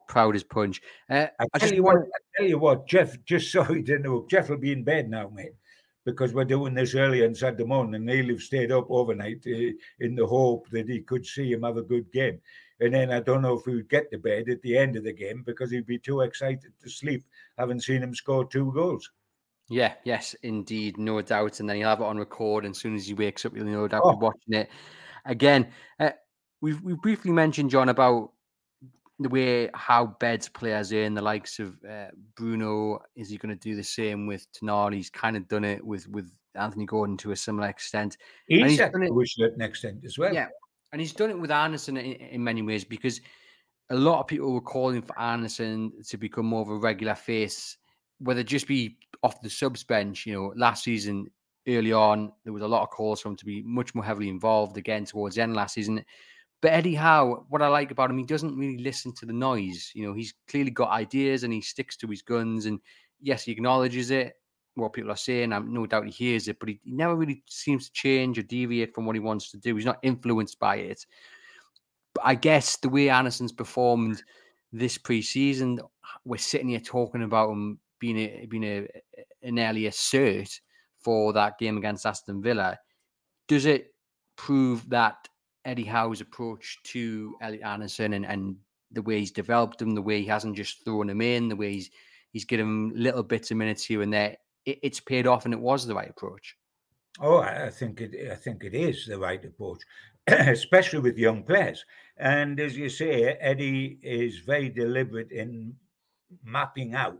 [0.09, 0.81] proud as punch.
[1.09, 3.17] Uh, I, I tell you what, I tell you what, Geoff.
[3.25, 5.53] Just sorry to know, Geoff will be in bed now, mate,
[6.05, 9.73] because we're doing this early on Saturday morning, and he'll have stayed up overnight uh,
[10.01, 12.41] in the hope that he could see him have a good game.
[12.81, 15.05] And then I don't know if he would get to bed at the end of
[15.05, 17.25] the game because he'd be too excited to sleep,
[17.59, 19.11] having seen him score two goals.
[19.69, 21.61] Yeah, yes, indeed, no doubt.
[21.61, 23.65] And then he'll have it on record, and as soon as he wakes up, he'll
[23.65, 24.13] no doubt oh.
[24.17, 24.71] be watching it
[25.25, 25.69] again.
[25.99, 26.11] Uh,
[26.61, 28.33] we've we briefly mentioned John about
[29.21, 32.07] the way how Beds players in the likes of uh,
[32.37, 33.03] Bruno.
[33.15, 34.95] Is he going to do the same with Tonali?
[34.95, 38.17] He's kind of done it with with Anthony Gordon to a similar extent.
[38.47, 40.33] He's, he's done it to an extent as well.
[40.33, 40.49] Yeah,
[40.93, 43.21] and he's done it with Anderson in, in, many ways because
[43.91, 47.77] a lot of people were calling for Anderson to become more of a regular face,
[48.21, 50.25] whether it just be off the subs bench.
[50.25, 51.27] You know, last season,
[51.69, 54.31] early on, there was a lot of calls for him to be much more heavily
[54.31, 56.03] involved again towards the end last season.
[56.63, 59.91] But Eddie Howe, what I like about him, he doesn't really listen to the noise.
[59.95, 62.67] You know, he's clearly got ideas and he sticks to his guns.
[62.67, 62.81] And
[63.21, 64.35] yes, he acknowledges it,
[64.75, 65.53] what people are saying.
[65.53, 68.43] I'm no doubt he hears it, but he, he never really seems to change or
[68.43, 69.75] deviate from what he wants to do.
[69.75, 71.07] He's not influenced by it.
[72.15, 74.23] But I guess the way Anderson's performed
[74.73, 75.79] this preseason,
[76.25, 78.89] we're sitting here talking about him being a being a
[79.43, 80.61] an early cert
[80.99, 82.79] for that game against Aston Villa.
[83.49, 83.95] Does it
[84.37, 85.29] prove that
[85.65, 88.57] Eddie Howe's approach to Elliot Anderson and, and
[88.93, 91.73] the way he's developed him, the way he hasn't just thrown him in, the way
[91.73, 91.91] he's
[92.33, 95.55] he's given him little bits of minutes here and there, it, it's paid off and
[95.55, 96.57] it was the right approach.
[97.21, 98.31] Oh, I think it.
[98.31, 99.83] I think it is the right approach,
[100.27, 101.85] especially with young players.
[102.17, 105.75] And as you say, Eddie is very deliberate in
[106.45, 107.19] mapping out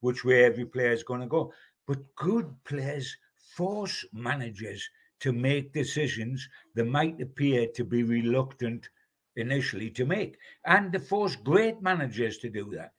[0.00, 1.52] which way every player is going to go.
[1.86, 3.16] But good players
[3.54, 4.88] force managers
[5.20, 8.88] to make decisions that might appear to be reluctant
[9.36, 12.92] initially to make, and to force great managers to do that.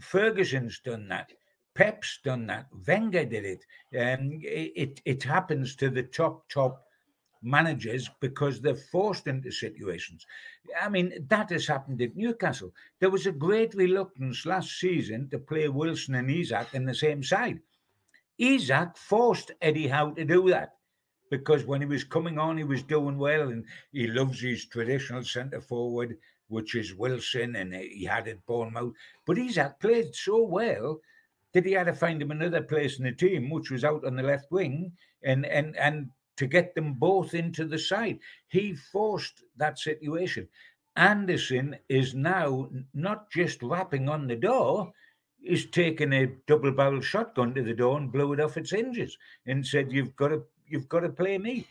[0.00, 1.32] Ferguson's done that.
[1.74, 2.66] Pep's done that.
[2.86, 3.64] Wenger did it.
[3.98, 6.84] Um, it, it, happens to the top, top
[7.42, 10.26] managers because they're forced into situations.
[10.80, 12.72] I mean, that has happened at Newcastle.
[12.98, 17.22] There was a great reluctance last season to play Wilson and Isak in the same
[17.22, 17.60] side.
[18.38, 20.74] Isak forced Eddie Howe to do that
[21.30, 25.22] because when he was coming on, he was doing well and he loves his traditional
[25.22, 26.16] centre forward,
[26.48, 28.94] which is Wilson, and he had it Bournemouth.
[29.26, 31.00] But he's played so well
[31.52, 34.16] that he had to find him another place in the team, which was out on
[34.16, 38.18] the left wing, and and and to get them both into the side.
[38.48, 40.48] He forced that situation.
[40.96, 44.92] Anderson is now not just rapping on the door,
[45.42, 49.16] he's taken a double barrel shotgun to the door and blew it off its hinges
[49.46, 51.66] and said, You've got to you've got to play me.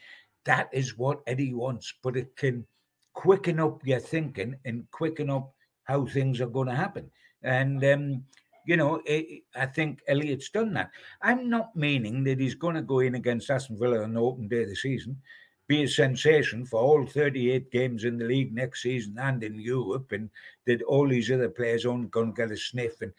[0.46, 2.66] That is what Eddie wants, but it can
[3.14, 7.10] quicken up your thinking and quicken up how things are going to happen.
[7.44, 8.24] And um,
[8.66, 10.92] you know, it, I think Elliot's done that.
[11.22, 14.48] I'm not meaning that he's going to go in against Aston Villa on the open
[14.48, 15.20] day of the season,
[15.68, 20.12] be a sensation for all 38 games in the league next season and in Europe,
[20.12, 20.30] and
[20.66, 23.02] that all these other players aren't going to get a sniff.
[23.02, 23.12] And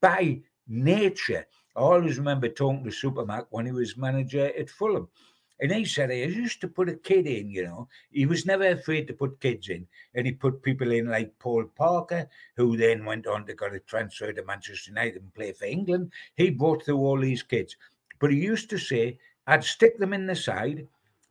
[0.00, 5.08] by nature, I always remember talking to Supermac when he was manager at Fulham.
[5.60, 7.88] And he said he used to put a kid in, you know.
[8.10, 9.86] He was never afraid to put kids in.
[10.14, 13.80] And he put people in like Paul Parker, who then went on to got a
[13.80, 16.12] transfer to Manchester United and play for England.
[16.36, 17.76] He brought through all these kids.
[18.18, 20.86] But he used to say, I'd stick them in the side,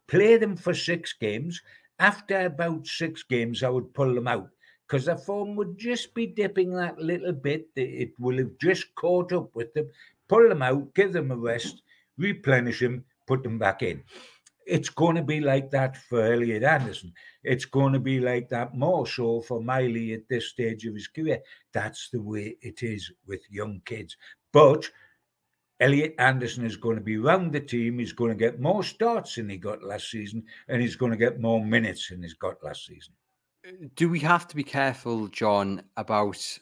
[0.08, 1.62] play them for six games.
[2.00, 4.50] After about six games, I would pull them out
[4.88, 7.74] because the form would just be dipping that little bit.
[7.76, 9.90] That it will have just caught up with them.
[10.28, 11.82] Pull them out, give them a rest,
[12.18, 14.04] replenish them, put them back in.
[14.66, 17.14] It's going to be like that for Elliot Anderson.
[17.44, 21.08] It's going to be like that more so for Miley at this stage of his
[21.08, 21.40] career.
[21.72, 24.18] That's the way it is with young kids.
[24.52, 24.90] But
[25.80, 28.00] Elliot Anderson is going to be around the team.
[28.00, 31.18] He's going to get more starts than he got last season, and he's going to
[31.18, 33.14] get more minutes than he's got last season.
[33.96, 36.60] Do we have to be careful, John, about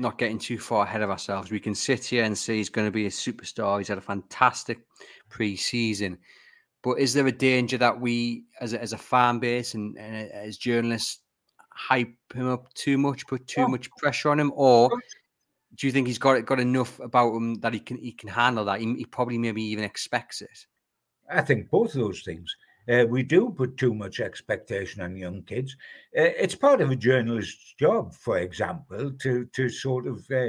[0.00, 1.50] not getting too far ahead of ourselves.
[1.50, 3.78] We can sit here and say he's going to be a superstar.
[3.78, 4.80] He's had a fantastic
[5.28, 6.18] pre-season,
[6.82, 10.30] but is there a danger that we, as a, as a fan base and, and
[10.30, 11.18] uh, as journalists,
[11.72, 14.90] hype him up too much, put too much pressure on him, or
[15.76, 18.64] do you think he's got got enough about him that he can he can handle
[18.64, 18.80] that?
[18.80, 20.66] He, he probably maybe even expects it.
[21.30, 22.54] I think both of those things.
[22.90, 25.76] Uh, we do put too much expectation on young kids.
[26.16, 30.48] Uh, it's part of a journalist's job, for example, to to sort of uh,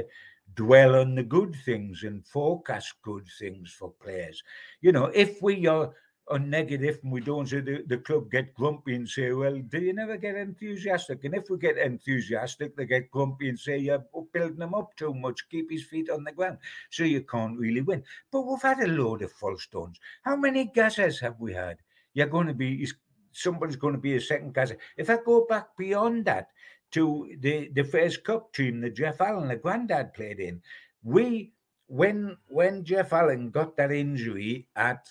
[0.54, 4.42] dwell on the good things and forecast good things for players.
[4.80, 5.92] You know, if we are
[6.28, 9.78] or negative and we don't say the, the club get grumpy and say, well, do
[9.80, 11.24] you never get enthusiastic?
[11.24, 15.14] And if we get enthusiastic, they get grumpy and say, you're building them up too
[15.14, 16.58] much, keep his feet on the ground.
[16.90, 18.04] So you can't really win.
[18.30, 19.98] But we've had a load of false stones.
[20.22, 21.78] How many Gazzas have we had?
[22.14, 22.86] You're going to be,
[23.32, 24.76] somebody's going to be a second Gazza.
[24.96, 26.48] If I go back beyond that
[26.92, 30.60] to the, the Fairs Cup team that Geoff Allen, the granddad, played in,
[31.02, 31.52] we,
[31.86, 35.10] when when Geoff Allen got that injury at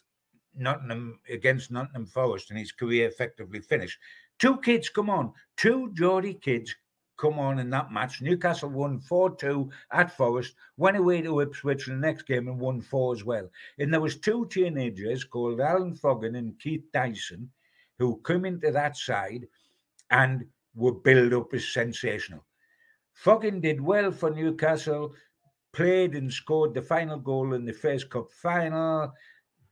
[0.56, 4.00] Nottingham against Nottingham Forest and his career effectively finished.
[4.40, 6.76] Two kids come on, two Geordie kids
[7.22, 8.20] come on in that match.
[8.22, 12.60] Newcastle won 4 2 at Forest, went away to Ipswich in the next game and
[12.60, 13.48] won four as well.
[13.78, 17.52] And there was two teenagers called Alan Foggon and Keith Dyson
[18.00, 19.48] who come into that side
[20.10, 20.44] and
[20.74, 22.44] were built up as sensational.
[23.14, 25.14] Foggon did well for Newcastle,
[25.74, 29.14] played and scored the final goal in the Fairs Cup final.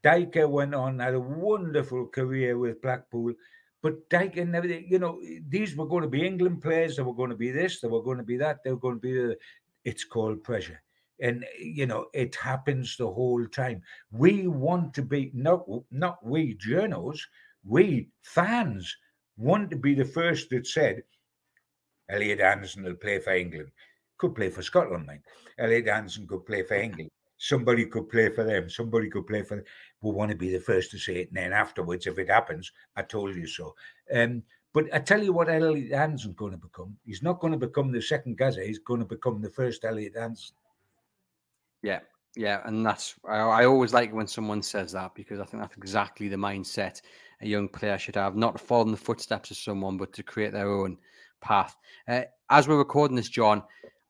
[0.04, 3.34] Dyker went on, had a wonderful career with Blackpool.
[3.82, 6.98] But Dyker never, you know, these were going to be England players.
[6.98, 7.80] They were going to be this.
[7.80, 8.64] They were going to be that.
[8.64, 9.38] They were going to be the.
[9.86, 10.82] It's called pressure,
[11.22, 13.82] and you know it happens the whole time.
[14.12, 17.20] We want to be not not we journos,
[17.64, 18.94] we fans
[19.38, 21.04] want to be the first that said,
[22.10, 23.70] Elliot Anderson will play for England.
[24.18, 25.22] Could play for Scotland, mate.
[25.58, 27.10] Elliot Anderson could play for England
[27.40, 29.66] somebody could play for them, somebody could play for them.
[30.02, 32.72] We want to be the first to say it, and then afterwards, if it happens,
[32.96, 33.74] I told you so.
[34.14, 36.96] Um, but I tell you what Elliot Anderson's going to become.
[37.04, 38.64] He's not going to become the second Gazza.
[38.64, 40.56] He's going to become the first Elliot Anderson.
[41.82, 42.02] Yeah,
[42.36, 45.78] yeah, and that's I, I, always like when someone says that because I think that's
[45.78, 47.02] exactly the mindset
[47.42, 50.24] a young player should have, not to follow in the footsteps of someone, but to
[50.24, 50.98] create their own
[51.42, 51.76] path.
[52.08, 53.64] Uh, as we're recording this, John,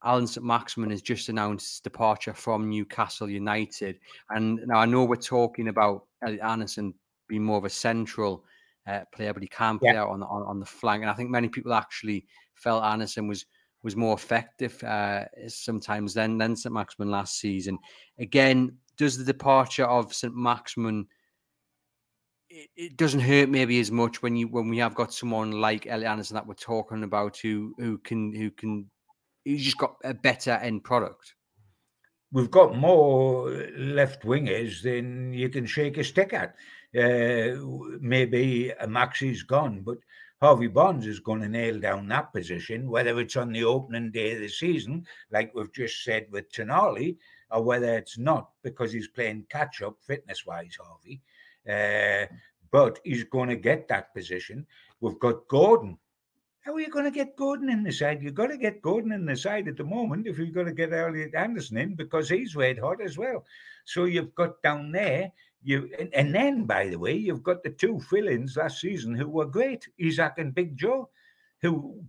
[0.04, 4.00] Allan St Maximin has just announced his departure from Newcastle United.
[4.30, 6.94] And now I know we're talking about Elliot Anderson
[7.28, 8.46] being more of a central
[8.88, 10.02] uh, player, but he can play yeah.
[10.02, 11.02] out on the, on, on, the flank.
[11.02, 12.26] And I think many people actually
[12.56, 13.46] felt Anderson was
[13.82, 17.78] was more effective uh, sometimes than than St Maximin last season.
[18.20, 21.08] Again, does the departure of St Maximin
[22.50, 25.88] it, it, doesn't hurt maybe as much when you when we have got someone like
[25.88, 28.90] Elliot Anderson that we're talking about who who can who can
[29.44, 31.34] he's just got a better end product.
[32.32, 36.56] We've got more left wingers than you can shake a stick at.
[36.96, 37.60] Uh,
[38.00, 39.98] maybe Maxi's gone, but
[40.42, 44.34] Harvey Barnes is going to nail down that position, whether it's on the opening day
[44.34, 47.18] of the season, like we've just said with Tonali,
[47.52, 51.22] or whether it's not because he's playing catch up fitness wise, Harvey.
[51.68, 52.28] Uh,
[52.72, 54.66] but he's going to get that position.
[55.02, 55.98] We've got Gordon,
[56.70, 58.22] how are you going to get Gordon in the side?
[58.22, 60.72] You've got to get Gordon in the side at the moment if you're going to
[60.72, 63.44] get Elliot Anderson in because he's red hot as well.
[63.86, 65.32] So you've got down there,
[65.64, 69.28] you and, and then by the way, you've got the two fill-ins last season who
[69.28, 71.10] were great, Isak and Big Joe,
[71.64, 72.04] who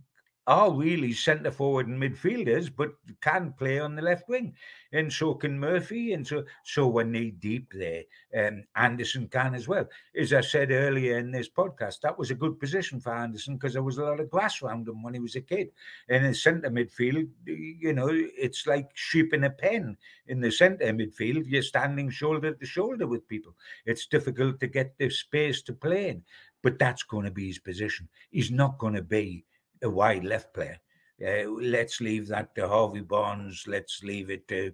[0.47, 4.53] are really centre forward and midfielders, but can play on the left wing,
[4.91, 8.03] and so can Murphy, and so so we're knee deep there.
[8.35, 9.87] Um, Anderson can as well.
[10.15, 13.73] As I said earlier in this podcast, that was a good position for Anderson because
[13.73, 15.69] there was a lot of grass around him when he was a kid.
[16.09, 19.95] In the centre midfield, you know, it's like sheep in a pen.
[20.27, 23.55] In the centre midfield, you're standing shoulder to shoulder with people.
[23.85, 26.23] It's difficult to get the space to play in,
[26.63, 28.09] but that's going to be his position.
[28.31, 29.45] He's not going to be
[29.83, 30.77] a wide left player.
[31.21, 33.65] Uh, let's leave that to Harvey Barnes.
[33.67, 34.73] Let's leave it to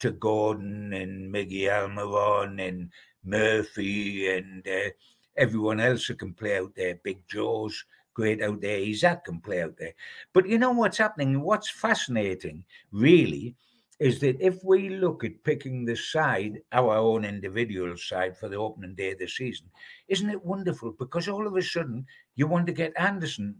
[0.00, 2.90] to Gordon and Miguel Almiron and
[3.24, 4.90] Murphy and uh,
[5.36, 7.00] everyone else who can play out there.
[7.02, 7.84] Big Jaws,
[8.14, 8.78] great out there.
[8.78, 9.94] Isak can play out there.
[10.32, 11.40] But you know what's happening?
[11.40, 13.56] What's fascinating, really,
[13.98, 18.56] is that if we look at picking the side, our own individual side for the
[18.56, 19.66] opening day of the season,
[20.06, 20.92] isn't it wonderful?
[20.92, 22.06] Because all of a sudden
[22.36, 23.56] you want to get Anderson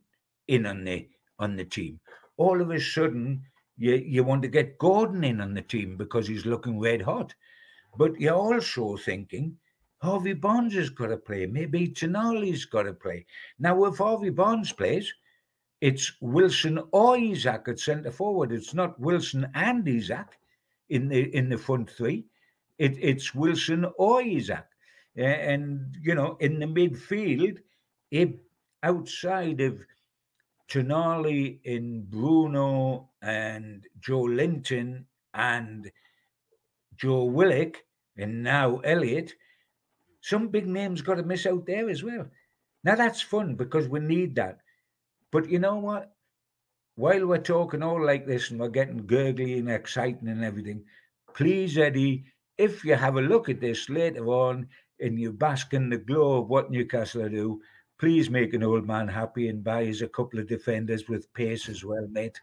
[0.49, 2.01] in on the on the team.
[2.37, 3.43] All of a sudden,
[3.77, 7.35] you, you want to get Gordon in on the team because he's looking red hot.
[7.97, 9.57] But you're also thinking
[10.03, 11.47] Harvey Barnes has got to play.
[11.47, 13.27] Maybe Tonali's got to play.
[13.59, 15.13] Now, if Harvey Barnes plays,
[15.81, 18.53] it's Wilson or Isak at centre forward.
[18.53, 20.39] It's not Wilson and Isak
[20.89, 22.25] in the in the front three.
[22.79, 24.67] It, it's Wilson or Isak.
[25.17, 27.59] Uh, and, you know, in the midfield,
[28.11, 28.31] if
[28.85, 29.81] outside of
[30.71, 35.05] Tonali in Bruno and Joelinton
[35.35, 35.91] and
[36.97, 37.83] Joe Willock
[38.17, 39.33] and now Elliot,
[40.21, 42.27] some big names got to miss out there as well.
[42.85, 44.59] Now that's fun because we need that.
[45.31, 46.13] But you know what?
[46.97, 50.85] While we're talking all like this and we're getting gurgly and exciting and everything,
[51.35, 52.25] please, Eddie,
[52.57, 54.69] if you have a look at this later on
[55.01, 57.61] and you bask in the glow of what Newcastle do,
[57.99, 61.69] please make an old man happy and buy us a couple of defenders with pace
[61.69, 62.41] as well, mate.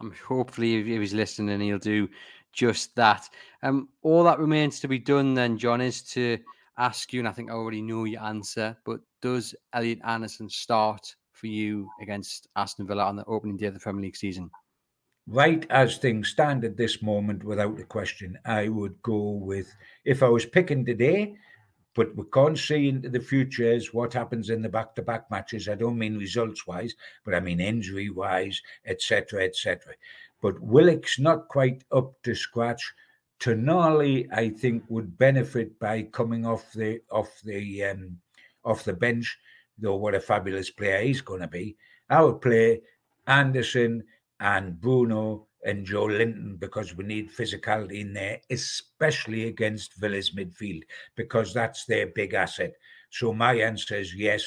[0.00, 2.08] I'm hopefully if he's listening, he'll do
[2.52, 3.28] just that.
[3.62, 6.38] Um, all that remains to be done then, John, is to
[6.78, 11.14] ask you, and I think I already know your answer, but does Elliot Anderson start
[11.32, 14.50] for you against Aston Villa on the opening day of the Premier League season?
[15.26, 20.22] Right as things stand at this moment, without a question, I would go with if
[20.22, 21.34] I was picking today,
[21.96, 25.66] but we can't see into the future as what happens in the back-to-back matches.
[25.66, 26.94] I don't mean results-wise,
[27.24, 29.94] but I mean injury-wise, etc., etc.
[30.42, 32.92] But Willock's not quite up to scratch.
[33.40, 38.18] Tonali, I think, would benefit by coming off the off the um,
[38.62, 39.38] off the bench.
[39.78, 41.76] Though what a fabulous player he's going to be.
[42.10, 42.82] Would play
[43.26, 44.04] Anderson
[44.38, 50.82] and Bruno and Joelinton because we need physicality in there, especially against Villa's midfield,
[51.16, 52.72] because that's their big asset.
[53.10, 54.44] So my answer is yes.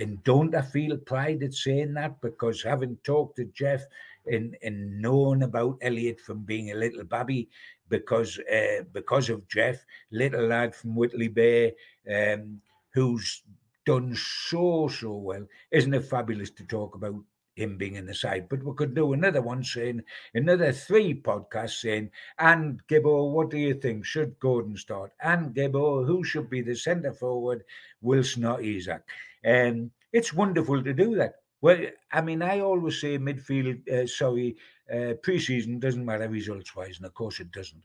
[0.00, 2.20] And don't I feel pride at saying that?
[2.22, 3.82] Because having talked to Geoff
[4.26, 7.50] and, and known about Elliot from being a little babby,
[7.90, 9.76] because uh, because of Geoff,
[10.10, 11.74] little lad from Whitley Bay,
[12.10, 12.62] um,
[12.94, 13.42] who's
[13.84, 15.46] done so so well.
[15.70, 17.16] Isn't it fabulous to talk about
[17.54, 18.48] him being in the side.
[18.48, 20.02] But we could do another one saying,
[20.34, 24.04] another three podcasts saying, and Gibbo, what do you think?
[24.04, 25.12] Should Gordon start?
[25.20, 27.64] And Gibbo, who should be the centre forward?
[28.00, 29.02] Wilson or Isak?
[29.44, 31.34] And um, it's wonderful to do that.
[31.60, 31.78] Well,
[32.10, 34.56] I mean, I always say midfield, uh, sorry,
[34.90, 37.82] uh, preseason doesn't matter results wise, and of course it doesn't.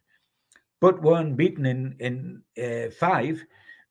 [0.80, 3.44] But one beaten in in uh, five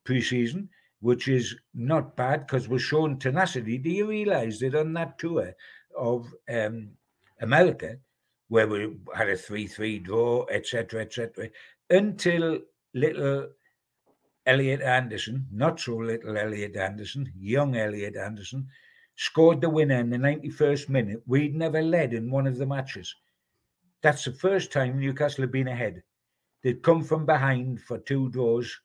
[0.04, 0.68] preseason,
[1.06, 3.78] which is not bad because we're showing tenacity.
[3.78, 5.54] Do you realize that on that tour
[5.96, 6.88] of um,
[7.40, 7.98] America,
[8.48, 11.48] where we had a 3 3 draw, etc., etc.,
[11.90, 12.58] until
[12.92, 13.50] little
[14.46, 18.66] Elliot Anderson, not so little Elliot Anderson, young Elliot Anderson,
[19.14, 21.22] scored the winner in the 91st minute.
[21.24, 23.14] We'd never led in one of the matches.
[24.02, 26.02] That's the first time Newcastle had been ahead.
[26.64, 28.76] They'd come from behind for two draws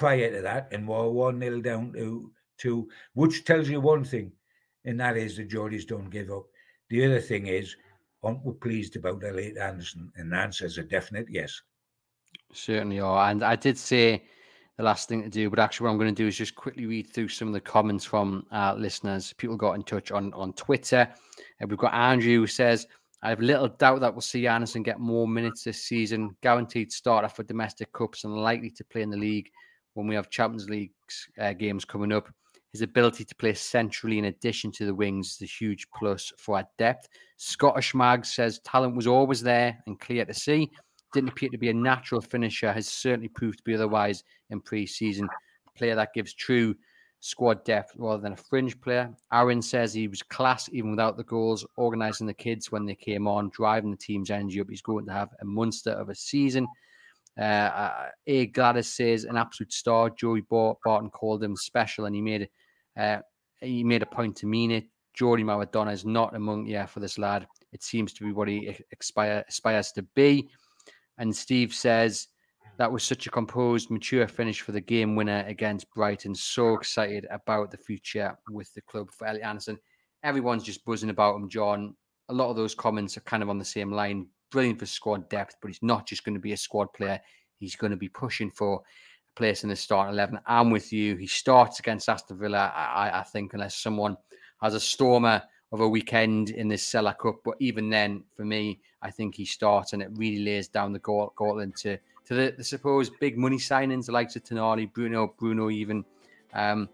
[0.00, 4.32] prior to that and were 1 nil down to two, which tells you one thing,
[4.86, 6.46] and that is the Geordies don't give up.
[6.88, 7.76] The other thing is,
[8.22, 10.10] aren't we pleased about the late Anderson?
[10.16, 11.60] And the answer is a definite yes.
[12.54, 13.30] Certainly are.
[13.30, 14.24] And I did say
[14.78, 16.86] the last thing to do, but actually, what I'm going to do is just quickly
[16.86, 18.46] read through some of the comments from
[18.78, 19.34] listeners.
[19.34, 21.06] People got in touch on, on Twitter.
[21.62, 22.86] Uh, we've got Andrew who says,
[23.22, 26.34] I have little doubt that we'll see Anderson get more minutes this season.
[26.40, 29.50] Guaranteed starter for domestic cups and likely to play in the league
[29.94, 30.92] when we have Champions League
[31.38, 32.28] uh, games coming up.
[32.72, 36.56] His ability to play centrally in addition to the wings is a huge plus for
[36.56, 37.08] our depth.
[37.36, 40.70] Scottish Mag says talent was always there and clear to see.
[41.12, 44.86] Didn't appear to be a natural finisher, has certainly proved to be otherwise in pre
[44.86, 45.28] season.
[45.76, 46.76] Player that gives true
[47.20, 49.10] squad depth rather than a fringe player.
[49.32, 53.26] Aaron says he was class even without the goals, organising the kids when they came
[53.26, 54.68] on, driving the team's energy up.
[54.70, 56.66] He's going to have a monster of a season.
[57.40, 58.46] Uh, uh, A.
[58.46, 60.10] Gladys says an absolute star.
[60.10, 62.48] Joey Barton called him special, and he made
[62.98, 63.18] uh,
[63.60, 64.84] he made a point to mean it.
[65.14, 67.46] Geordie Maradona is not among yeah for this lad.
[67.72, 70.50] It seems to be what he aspire, aspires to be.
[71.18, 72.28] And Steve says
[72.76, 76.34] that was such a composed, mature finish for the game winner against Brighton.
[76.34, 79.78] So excited about the future with the club for Elliot Anderson.
[80.22, 81.94] Everyone's just buzzing about him, John.
[82.28, 85.28] A lot of those comments are kind of on the same line brilliant for squad
[85.28, 87.20] depth, but he's not just going to be a squad player.
[87.58, 90.40] He's going to be pushing for a place in the start 11.
[90.46, 91.16] I'm with you.
[91.16, 94.16] He starts against Aston Villa, I, I think, unless someone
[94.60, 95.42] has a stormer
[95.72, 97.36] of a weekend in this Sela Cup.
[97.44, 100.98] But even then, for me, I think he starts and it really lays down the
[100.98, 101.96] gauntlet to,
[102.26, 106.04] to the, the supposed big money signings, the likes of Tonali, Bruno, Bruno, even.
[106.54, 106.88] Um,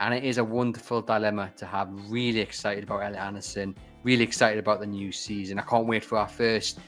[0.00, 1.88] and it is a wonderful dilemma to have.
[2.08, 3.74] Really excited about Elliot Anderson.
[4.06, 5.58] Really excited about the new season.
[5.58, 6.78] I can't wait for our first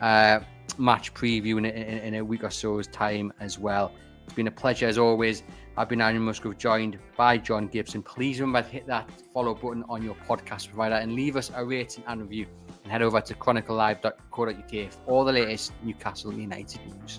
[0.00, 0.38] uh,
[0.78, 3.90] match preview in, in, in, a week or so's time as well.
[4.24, 5.42] It's been a pleasure as always.
[5.76, 8.00] I've been Aaron Musgrove, joined by John Gibson.
[8.00, 11.64] Please remember to hit that follow button on your podcast provider and leave us a
[11.64, 12.46] rating and review.
[12.84, 17.18] And head over to chroniclelive.co.uk for all the latest Newcastle United news.